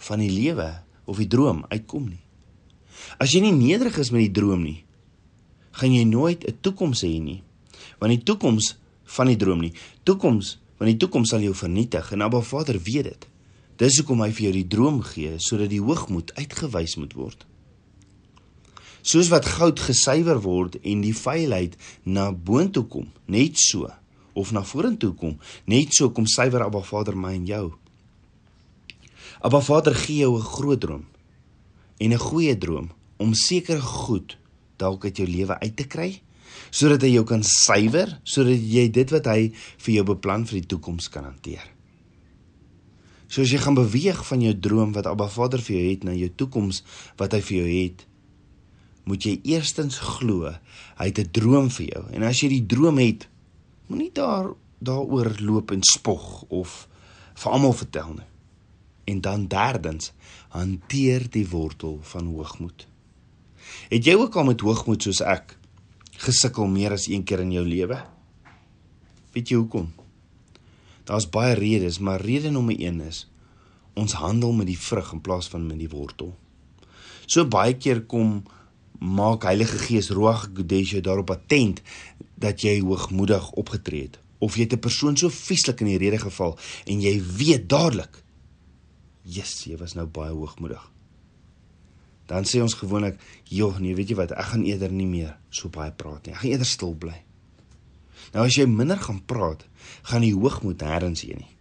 van 0.09 0.25
die 0.25 0.33
lewe 0.33 0.73
of 1.07 1.21
die 1.23 1.29
droom 1.31 1.63
uitkom 1.71 2.09
nie. 2.09 2.23
As 3.23 3.31
jy 3.31 3.45
nie 3.45 3.55
nederig 3.55 4.01
is 4.01 4.11
met 4.11 4.27
die 4.27 4.35
droom 4.41 4.65
nie, 4.65 4.81
gaan 5.77 5.93
jy 5.93 6.05
nooit 6.09 6.43
'n 6.49 6.59
toekoms 6.61 7.05
hê 7.05 7.21
nie. 7.21 7.43
Want 8.01 8.11
die 8.17 8.25
toekoms 8.25 8.77
van 9.05 9.27
die 9.27 9.37
droom 9.37 9.61
nie, 9.61 9.73
toekoms, 10.05 10.59
want 10.79 10.91
die 10.91 10.99
toekoms 10.99 11.29
sal 11.31 11.41
jou 11.41 11.55
vernietig 11.55 12.13
en 12.13 12.23
Abba 12.23 12.41
Vader 12.41 12.81
weet 12.81 13.05
dit. 13.05 13.27
Dis 13.77 13.99
hoekom 14.01 14.23
hy 14.25 14.31
vir 14.33 14.49
jou 14.49 14.55
die 14.57 14.69
droom 14.73 15.03
gee 15.05 15.37
sodat 15.43 15.71
die 15.73 15.83
hoogmoed 15.85 16.33
uitgewys 16.39 16.97
moet 16.97 17.13
word. 17.17 17.45
Soos 19.07 19.29
wat 19.31 19.47
goud 19.59 19.79
gesuiwer 19.79 20.41
word 20.43 20.81
en 20.83 21.05
die 21.05 21.15
vuilheid 21.15 21.77
na 22.05 22.31
boontoe 22.33 22.87
kom, 22.91 23.11
net 23.31 23.61
so 23.61 23.91
of 24.37 24.53
na 24.53 24.65
vorentoe 24.67 25.13
kom, 25.17 25.37
net 25.69 25.95
so 25.97 26.11
kom 26.13 26.27
suiwer 26.29 26.67
Abba 26.67 26.83
Vader 26.85 27.17
my 27.17 27.35
en 27.37 27.47
jou. 27.49 27.67
Abba 29.45 29.61
Vader 29.65 29.95
gee 29.95 30.25
jou 30.25 30.37
'n 30.37 30.43
groot 30.43 30.81
droom 30.81 31.05
en 32.01 32.13
'n 32.13 32.19
goeie 32.19 32.59
droom 32.59 32.91
om 33.19 33.35
seker 33.35 33.81
goed 33.81 34.37
dalk 34.77 35.05
uit 35.05 35.17
jou 35.17 35.29
lewe 35.29 35.59
uit 35.61 35.77
te 35.77 35.85
kry 35.85 36.21
sodat 36.71 37.03
hy 37.03 37.13
jou 37.15 37.25
kan 37.25 37.43
suiwer 37.43 38.21
sodat 38.25 38.61
jy 38.61 38.89
dit 38.89 39.11
wat 39.11 39.27
hy 39.27 39.53
vir 39.79 39.95
jou 39.95 40.05
beplan 40.05 40.47
vir 40.47 40.61
die 40.61 40.69
toekoms 40.69 41.09
kan 41.09 41.25
hanteer. 41.25 41.76
Soos 43.37 43.51
jy 43.53 43.59
gaan 43.61 43.77
beweeg 43.77 44.23
van 44.25 44.41
jou 44.41 44.55
droom 44.65 44.95
wat 44.97 45.07
Abba 45.11 45.27
Vader 45.29 45.61
vir 45.61 45.75
jou 45.77 45.89
het 45.91 46.05
na 46.09 46.15
jou 46.17 46.31
toekoms 46.41 46.81
wat 47.21 47.35
hy 47.37 47.41
vir 47.45 47.57
jou 47.59 47.67
het, 47.69 48.07
moet 49.05 49.27
jy 49.29 49.35
eerstens 49.53 49.99
glo 50.01 50.49
hy 50.97 51.07
het 51.11 51.19
'n 51.21 51.31
droom 51.37 51.69
vir 51.71 51.87
jou. 51.87 52.05
En 52.17 52.23
as 52.23 52.41
jy 52.41 52.49
die 52.49 52.67
droom 52.67 52.99
het, 52.99 53.29
moenie 53.89 54.13
daar 54.13 54.55
daaroor 54.81 55.37
loop 55.41 55.71
en 55.71 55.83
spog 55.83 56.45
of 56.49 56.89
vir 57.35 57.53
almal 57.53 57.73
vertel 57.73 58.15
nie. 58.15 58.31
En 59.05 59.21
dan 59.21 59.47
derdens, 59.47 60.13
hanteer 60.49 61.31
die 61.31 61.49
wortel 61.49 62.01
van 62.03 62.27
hoogmoed. 62.27 62.87
Het 63.91 64.05
jy 64.05 64.15
ook 64.15 64.37
al 64.37 64.45
met 64.45 64.61
hoogmoed 64.61 65.03
soos 65.03 65.21
ek 65.21 65.59
gesukkel 66.25 66.67
meer 66.67 66.93
as 66.93 67.07
een 67.09 67.25
keer 67.25 67.41
in 67.41 67.53
jou 67.53 67.67
lewe? 67.67 68.01
Weet 69.33 69.49
jy 69.49 69.57
hoekom? 69.57 69.93
Daar's 71.07 71.29
baie 71.31 71.55
redes, 71.55 72.01
maar 72.03 72.21
rede 72.21 72.51
nommer 72.51 72.77
1 72.79 73.01
is 73.07 73.25
ons 73.97 74.13
handel 74.21 74.53
met 74.53 74.69
die 74.69 74.79
vrug 74.79 75.13
in 75.15 75.23
plaas 75.25 75.49
van 75.49 75.67
met 75.67 75.79
die 75.81 75.89
wortel. 75.89 76.35
So 77.27 77.47
baie 77.49 77.77
keer 77.79 78.03
kom 78.11 78.43
maak 79.01 79.47
Heilige 79.49 79.79
Gees 79.79 80.11
Ruach 80.13 80.51
Kodesh 80.53 80.97
daarop 81.05 81.31
attent 81.33 81.81
dat 82.37 82.61
jy 82.65 82.81
hoogmoedig 82.81 83.51
opgetree 83.57 84.09
het 84.09 84.21
of 84.39 84.57
jy 84.57 84.67
het 84.67 84.77
'n 84.77 84.85
persoon 84.85 85.17
so 85.17 85.29
vieslik 85.29 85.81
in 85.81 85.87
die 85.87 85.99
rede 85.99 86.19
geval 86.19 86.59
en 86.85 87.01
jy 87.01 87.23
weet 87.23 87.69
dadelik 87.69 88.23
Jesus, 89.27 89.65
jy 89.67 89.77
was 89.77 89.95
nou 89.95 90.07
baie 90.07 90.31
hoogmoedig. 90.31 90.83
Dan 92.27 92.47
sê 92.47 92.61
ons 92.63 92.75
gewoonlik, 92.75 93.19
"Joh, 93.45 93.79
nee, 93.79 93.95
weet 93.95 94.09
jy 94.09 94.15
wat, 94.15 94.31
ek 94.31 94.45
gaan 94.45 94.65
eerder 94.65 94.91
nie 94.91 95.07
meer 95.07 95.37
so 95.51 95.69
baie 95.69 95.91
praat 95.91 96.27
nie. 96.27 96.35
Ek 96.35 96.41
gaan 96.41 96.51
eerder 96.51 96.67
stil 96.67 96.95
bly." 96.95 97.23
Nou 98.33 98.47
as 98.47 98.55
jy 98.55 98.67
minder 98.67 98.97
gaan 98.97 99.25
praat, 99.25 99.67
gaan 100.03 100.25
die 100.25 100.35
hoogmoed 100.35 100.83
nêrens 100.83 101.23
heen 101.27 101.43
nie. 101.43 101.53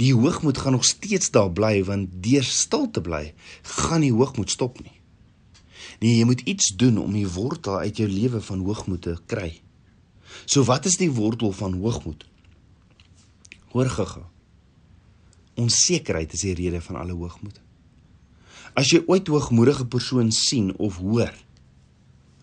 Die 0.00 0.14
hoogmoed 0.14 0.58
gaan 0.58 0.72
nog 0.72 0.84
steeds 0.84 1.30
daar 1.30 1.50
bly 1.52 1.84
want 1.84 2.10
deur 2.24 2.44
stil 2.44 2.90
te 2.90 3.00
bly, 3.00 3.34
gaan 3.62 4.04
die 4.04 4.12
hoogmoed 4.12 4.50
stop 4.50 4.80
nie. 4.80 4.98
Nee, 6.00 6.16
jy 6.18 6.26
moet 6.26 6.40
iets 6.50 6.72
doen 6.76 6.98
om 6.98 7.12
die 7.14 7.28
wortel 7.28 7.78
uit 7.84 8.00
jou 8.00 8.08
lewe 8.08 8.40
van 8.42 8.64
hoogmoed 8.66 9.02
te 9.02 9.16
kry. 9.26 9.52
So 10.46 10.64
wat 10.66 10.86
is 10.88 10.98
die 10.98 11.10
wortel 11.12 11.52
van 11.54 11.76
hoogmoed? 11.78 12.24
Hoor 13.72 13.90
gaga. 13.92 14.24
Onsekerheid 15.60 16.32
is 16.32 16.44
die 16.46 16.56
rede 16.58 16.80
van 16.80 16.98
alle 17.00 17.14
hoogmoed. 17.16 17.60
As 18.74 18.88
jy 18.90 19.02
ooit 19.06 19.28
'n 19.28 19.32
hoogmoedige 19.32 19.86
persoon 19.86 20.32
sien 20.32 20.72
of 20.76 20.96
hoor, 20.96 21.32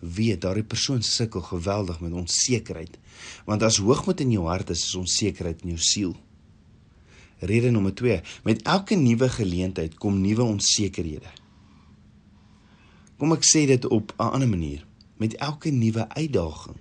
weet 0.00 0.40
daardie 0.40 0.64
persoon 0.64 1.02
sukkel 1.02 1.40
geweldig 1.40 2.00
met 2.00 2.12
onsekerheid. 2.12 2.98
Want 3.44 3.62
as 3.62 3.78
hoogmoed 3.78 4.20
in 4.20 4.30
jou 4.30 4.46
hart 4.48 4.70
is, 4.70 4.84
is 4.84 4.94
onsekerheid 4.94 5.62
in 5.62 5.74
jou 5.74 5.78
siel. 5.78 6.16
Rede 7.38 7.70
nommer 7.70 7.94
2: 7.94 8.20
Met 8.44 8.62
elke 8.62 8.96
nuwe 8.96 9.28
geleentheid 9.28 9.94
kom 9.94 10.20
nuwe 10.20 10.42
onsekerhede. 10.42 11.32
Kom 13.16 13.32
ek 13.36 13.44
sê 13.44 13.66
dit 13.68 13.86
op 13.86 14.14
'n 14.16 14.32
ander 14.32 14.48
manier. 14.48 14.86
Met 15.16 15.36
elke 15.36 15.70
nuwe 15.70 16.08
uitdaging 16.08 16.76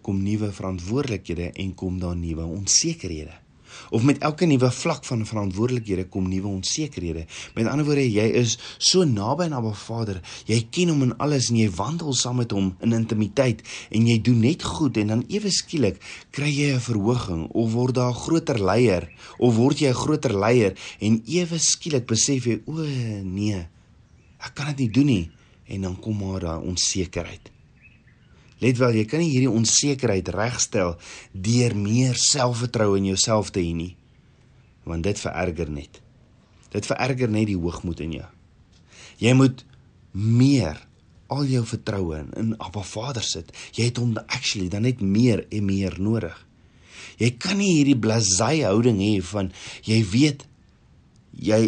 kom 0.00 0.22
nuwe 0.22 0.52
verantwoordelikhede 0.52 1.50
en 1.52 1.74
kom 1.74 1.98
daar 1.98 2.16
nuwe 2.16 2.44
onsekerhede 2.44 3.45
of 3.90 4.02
met 4.02 4.18
elke 4.18 4.46
nuwe 4.46 4.70
vlak 4.70 5.04
van 5.04 5.26
verantwoordelikhede 5.26 6.08
kom 6.08 6.28
nuwe 6.28 6.48
onsekerhede. 6.48 7.26
Met 7.54 7.66
ander 7.70 7.86
woorde, 7.86 8.04
jy 8.10 8.26
is 8.42 8.58
so 8.78 9.04
naby 9.04 9.46
aan 9.48 9.56
Abba 9.58 9.72
Vader. 9.72 10.20
Jy 10.46 10.60
ken 10.70 10.92
hom 10.94 11.02
in 11.02 11.16
alles 11.22 11.50
en 11.50 11.60
jy 11.60 11.70
wandel 11.70 12.14
saam 12.14 12.40
met 12.42 12.54
hom 12.54 12.74
in 12.84 12.96
intimiteit 12.96 13.62
en 13.90 14.06
jy 14.06 14.18
doen 14.22 14.40
net 14.40 14.62
goed 14.62 14.96
en 15.00 15.14
dan 15.14 15.24
ewe 15.32 15.50
skielik 15.50 16.00
kry 16.30 16.50
jy 16.50 16.74
'n 16.74 16.80
verhoging 16.80 17.48
of 17.50 17.72
word 17.72 17.94
daar 17.94 18.12
'n 18.12 18.22
groter 18.24 18.58
leier 18.58 19.08
of 19.38 19.56
word 19.56 19.78
jy 19.80 19.88
'n 19.88 20.02
groter 20.04 20.34
leier 20.34 20.74
en 21.00 21.22
ewe 21.26 21.58
skielik 21.58 22.06
besef 22.06 22.46
jy 22.46 22.60
o 22.66 22.72
nee, 23.24 23.66
ek 24.38 24.54
kan 24.54 24.66
dit 24.66 24.78
nie 24.78 24.90
doen 24.90 25.06
nie 25.06 25.30
en 25.66 25.80
dan 25.82 25.96
kom 26.00 26.16
maar 26.18 26.40
daai 26.40 26.66
onsekerheid. 26.66 27.55
Let 28.62 28.80
wel, 28.80 28.96
jy 28.96 29.04
kan 29.08 29.20
nie 29.20 29.32
hierdie 29.34 29.52
onsekerheid 29.52 30.30
regstel 30.32 30.94
deur 31.32 31.76
meer 31.76 32.16
selfvertroue 32.20 32.96
in 33.00 33.10
jouself 33.12 33.52
te 33.52 33.60
hê 33.60 33.74
nie. 33.76 33.92
Want 34.88 35.04
dit 35.04 35.20
vererger 35.20 35.70
net. 35.72 36.00
Dit 36.72 36.88
vererger 36.88 37.32
net 37.32 37.50
die 37.50 37.58
hoogmoed 37.58 38.00
in 38.04 38.16
jou. 38.20 38.28
Jy 39.20 39.32
moet 39.36 39.64
meer 40.16 40.80
al 41.32 41.44
jou 41.50 41.62
vertroue 41.66 42.20
in, 42.20 42.32
in 42.38 42.52
Abba 42.62 42.84
Vader 42.86 43.24
sit. 43.24 43.52
Jy 43.76 43.90
het 43.90 44.00
hom 44.00 44.14
actually 44.26 44.70
dan 44.72 44.86
net 44.86 45.02
meer 45.04 45.44
en 45.50 45.66
meer 45.68 45.98
nodig. 46.00 46.36
Jy 47.20 47.32
kan 47.40 47.58
nie 47.60 47.72
hierdie 47.78 47.98
blasey 47.98 48.62
houding 48.64 49.00
hê 49.00 49.14
van 49.32 49.50
jy 49.88 50.00
weet 50.12 50.44
jy 51.36 51.60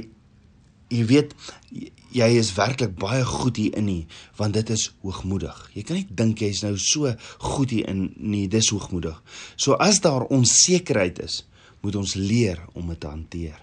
jy 0.89 1.05
weet 1.09 1.35
jy 1.73 1.93
is 2.13 2.55
werklik 2.55 2.97
baie 2.97 3.25
goed 3.25 3.57
hier 3.57 3.77
in 3.77 3.85
nie 3.85 4.07
want 4.37 4.55
dit 4.55 4.71
is 4.71 4.89
hoogmoedig. 5.03 5.71
Jy 5.75 5.83
kan 5.83 5.97
nie 5.97 6.07
dink 6.09 6.41
jy's 6.41 6.63
nou 6.63 6.77
so 6.79 7.15
goed 7.39 7.71
hier 7.71 7.89
in 7.89 8.15
nie, 8.17 8.49
dis 8.49 8.71
hoogmoedig. 8.71 9.21
So 9.57 9.75
as 9.75 10.01
daar 10.01 10.27
onsekerheid 10.31 11.19
is, 11.19 11.45
moet 11.81 11.97
ons 11.97 12.15
leer 12.15 12.61
om 12.75 12.89
dit 12.89 13.01
te 13.01 13.09
hanteer. 13.09 13.61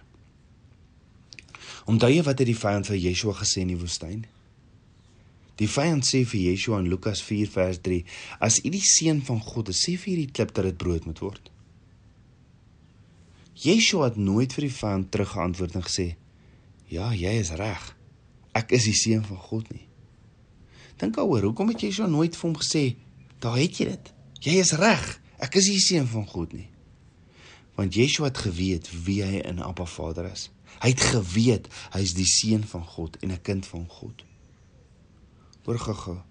Onthou 1.85 2.09
jy 2.09 2.23
wat 2.25 2.39
het 2.39 2.47
die 2.47 2.57
vyand 2.57 2.87
vir 2.87 2.97
Yeshua 2.97 3.33
gesê 3.33 3.61
in 3.61 3.73
die 3.73 3.79
woestyn? 3.79 4.25
Die 5.57 5.69
vyand 5.71 6.03
sê 6.03 6.25
vir 6.25 6.51
Yeshua 6.51 6.79
in 6.81 6.89
Lukas 6.89 7.21
4 7.23 7.49
vers 7.49 7.79
3: 7.81 8.03
As 8.43 8.59
u 8.63 8.69
die 8.69 8.83
seun 8.83 9.21
van 9.23 9.39
God 9.39 9.69
is, 9.71 9.83
sê 9.85 9.95
vir 9.95 10.15
hierdie 10.15 10.31
klip 10.33 10.53
dat 10.53 10.65
dit 10.67 10.77
brood 10.77 11.05
moet 11.05 11.21
word. 11.23 11.51
Yeshua 13.63 14.09
het 14.09 14.17
nooit 14.19 14.51
vir 14.51 14.67
die 14.67 14.75
vyand 14.75 15.11
teruggeantwoord 15.13 15.77
en 15.79 15.85
gesê: 15.85 16.09
Ja, 16.91 17.13
jy 17.15 17.37
is 17.39 17.53
reg 17.55 17.94
ek 18.55 18.71
is 18.77 18.87
die 18.87 18.95
seun 18.95 19.23
van 19.27 19.41
God 19.49 19.69
nie. 19.73 19.87
Dink 21.01 21.17
daaroor, 21.17 21.49
hoekom 21.49 21.73
het 21.73 21.83
jy 21.83 21.91
so 21.91 22.07
nooit 22.07 22.35
vir 22.35 22.47
hom 22.49 22.57
gesê, 22.59 22.95
"Daar 23.39 23.57
het 23.59 23.77
jy 23.77 23.85
dit. 23.85 24.13
Jy 24.41 24.53
is 24.59 24.71
reg. 24.71 25.21
Ek 25.39 25.55
is 25.55 25.65
die 25.65 25.79
seun 25.79 26.07
van 26.07 26.27
God 26.27 26.53
nie." 26.53 26.69
Want 27.75 27.93
Yeshua 27.93 28.27
het 28.27 28.37
geweet 28.37 28.89
wie 29.05 29.23
hy 29.23 29.41
in 29.43 29.59
Abba 29.59 29.85
Vader 29.85 30.31
is. 30.31 30.49
Hy 30.79 30.89
het 30.89 31.01
geweet 31.01 31.67
hy 31.91 31.99
is 31.99 32.13
die 32.13 32.27
seun 32.27 32.63
van 32.63 32.83
God 32.83 33.17
en 33.21 33.31
'n 33.31 33.41
kind 33.41 33.65
van 33.65 33.85
God. 33.89 34.23
Hoor 35.63 35.79
gou-gou. 35.79 36.21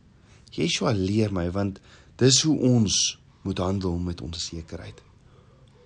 Yeshua 0.50 0.92
leer 0.92 1.32
my 1.32 1.50
want 1.50 1.80
dis 2.16 2.42
hoe 2.42 2.58
ons 2.58 3.18
moet 3.42 3.58
handel 3.58 3.98
met 3.98 4.20
ons 4.20 4.46
sekerheid. 4.46 5.02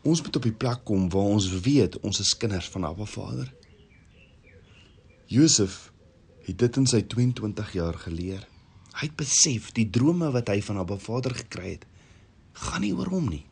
Ons 0.02 0.22
moet 0.22 0.36
op 0.36 0.42
die 0.42 0.52
plek 0.52 0.84
kom 0.84 1.08
waar 1.08 1.32
ons 1.34 1.48
weet 1.60 1.98
ons 2.00 2.20
is 2.20 2.36
kinders 2.36 2.68
van 2.68 2.84
Abba 2.84 3.04
Vader. 3.04 3.54
Josef 5.26 5.92
het 6.48 6.56
dit 6.56 6.76
in 6.80 6.86
sy 6.88 7.02
22 7.04 7.74
jaar 7.76 7.96
geleer. 8.00 8.46
Hy 8.96 9.04
het 9.10 9.18
besef 9.20 9.68
die 9.76 9.86
drome 9.92 10.30
wat 10.32 10.48
hy 10.48 10.62
van 10.64 10.80
Abba 10.80 10.96
Vader 10.96 11.36
gekry 11.36 11.74
het, 11.76 11.84
gaan 12.64 12.82
nie 12.82 12.94
oor 12.96 13.10
hom 13.12 13.28
nie. 13.28 13.44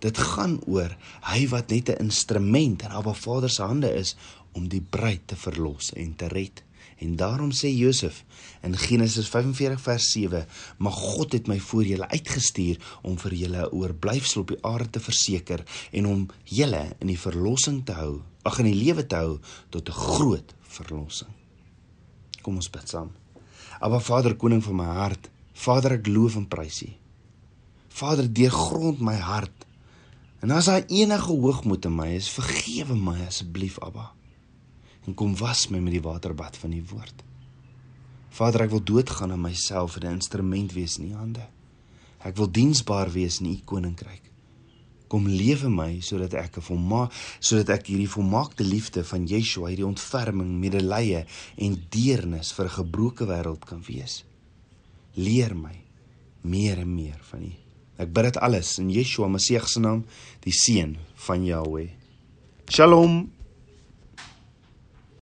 Dit 0.00 0.18
gaan 0.32 0.56
oor 0.64 0.96
hy 1.28 1.44
wat 1.52 1.70
net 1.70 1.90
'n 1.90 2.08
instrument 2.08 2.82
in 2.82 2.96
Abba 3.00 3.12
Vader 3.12 3.50
se 3.50 3.62
hande 3.62 3.92
is 3.92 4.16
om 4.52 4.68
die 4.68 4.80
bruid 4.80 5.28
te 5.28 5.36
verlos 5.36 5.92
en 5.92 6.16
te 6.16 6.28
red. 6.28 6.64
En 6.98 7.16
daarom 7.16 7.52
sê 7.52 7.68
Josef 7.68 8.24
in 8.62 8.76
Genesis 8.76 9.28
45 9.28 9.80
vers 9.80 10.10
7: 10.12 10.46
"Maar 10.78 10.92
God 10.92 11.32
het 11.32 11.46
my 11.46 11.60
voor 11.60 11.84
julle 11.84 12.08
uitgestuur 12.08 12.98
om 13.02 13.18
vir 13.18 13.34
julle 13.34 13.60
'n 13.68 13.72
oorblyfsel 13.72 14.40
op 14.40 14.48
die 14.48 14.64
aarde 14.64 14.90
te 14.90 15.00
verseker 15.00 15.62
en 15.92 16.06
om 16.06 16.28
julle 16.44 16.96
in 16.98 17.06
die 17.06 17.20
verlossing 17.20 17.84
te 17.84 17.92
hou, 17.92 18.22
ag 18.42 18.58
in 18.58 18.64
die 18.64 18.84
lewe 18.84 19.06
te 19.06 19.16
hou 19.16 19.38
tot 19.68 19.88
'n 19.88 19.92
groot 19.92 20.54
verlossing." 20.62 21.35
Kom 22.46 22.60
ons 22.60 22.70
bid 22.70 22.86
saam. 22.86 23.10
Aba 23.82 23.98
Vader, 23.98 24.36
koning 24.38 24.62
van 24.62 24.78
my 24.78 24.86
hart, 25.00 25.26
Vader, 25.56 25.96
ek 25.96 26.06
loof 26.06 26.36
en 26.38 26.44
prys 26.46 26.84
U. 26.84 26.90
Vader, 27.96 28.28
deurgrond 28.30 29.00
my 29.02 29.16
hart. 29.18 29.64
En 30.44 30.52
as 30.54 30.68
daar 30.70 30.84
enige 30.86 31.32
hoogmoed 31.32 31.88
in 31.88 31.96
my 31.96 32.06
is, 32.14 32.28
vergewe 32.30 32.94
my 32.94 33.16
asseblief, 33.26 33.80
Abba. 33.82 34.12
En 35.08 35.16
kom 35.18 35.34
was 35.40 35.66
my 35.72 35.80
met 35.82 35.96
die 35.96 36.04
waterbad 36.04 36.58
van 36.60 36.76
U 36.76 36.84
woord. 36.92 37.24
Vader, 38.36 38.66
ek 38.68 38.76
wil 38.76 38.84
doodgaan 38.92 39.34
aan 39.34 39.42
myself 39.42 39.96
en 39.98 40.06
'n 40.06 40.20
instrument 40.20 40.72
wees 40.76 40.98
in 41.00 41.10
U 41.10 41.14
hande. 41.16 41.48
Ek 42.22 42.36
wil 42.36 42.50
diensbaar 42.50 43.10
wees 43.10 43.40
in 43.40 43.50
U 43.50 43.58
koninkryk 43.64 44.35
kom 45.08 45.28
lewe 45.28 45.68
my 45.70 46.00
sodat 46.00 46.34
ek 46.34 46.58
'n 46.58 46.66
volmaak 46.68 47.12
sodat 47.40 47.68
ek 47.78 47.86
hierdie 47.86 48.10
volmaakte 48.10 48.64
liefde 48.64 49.04
van 49.04 49.26
Yeshua 49.26 49.68
hierdie 49.68 49.86
ontferming, 49.86 50.58
medelee 50.60 51.24
en 51.56 51.86
deernis 51.90 52.52
vir 52.52 52.66
'n 52.66 52.76
gebroke 52.80 53.24
wêreld 53.26 53.64
kan 53.64 53.82
wees. 53.86 54.24
Leer 55.14 55.56
my 55.56 55.76
meer 56.42 56.78
en 56.78 56.94
meer 56.94 57.18
van 57.30 57.42
U. 57.42 57.52
Ek 57.98 58.12
bid 58.12 58.24
dit 58.24 58.36
alles 58.36 58.78
in 58.78 58.90
Yeshua 58.90 59.28
Messie 59.28 59.60
se 59.66 59.80
naam, 59.80 60.04
die 60.40 60.52
seun 60.52 60.96
van 61.14 61.44
Jahweh. 61.44 61.90
Shalom. 62.68 63.35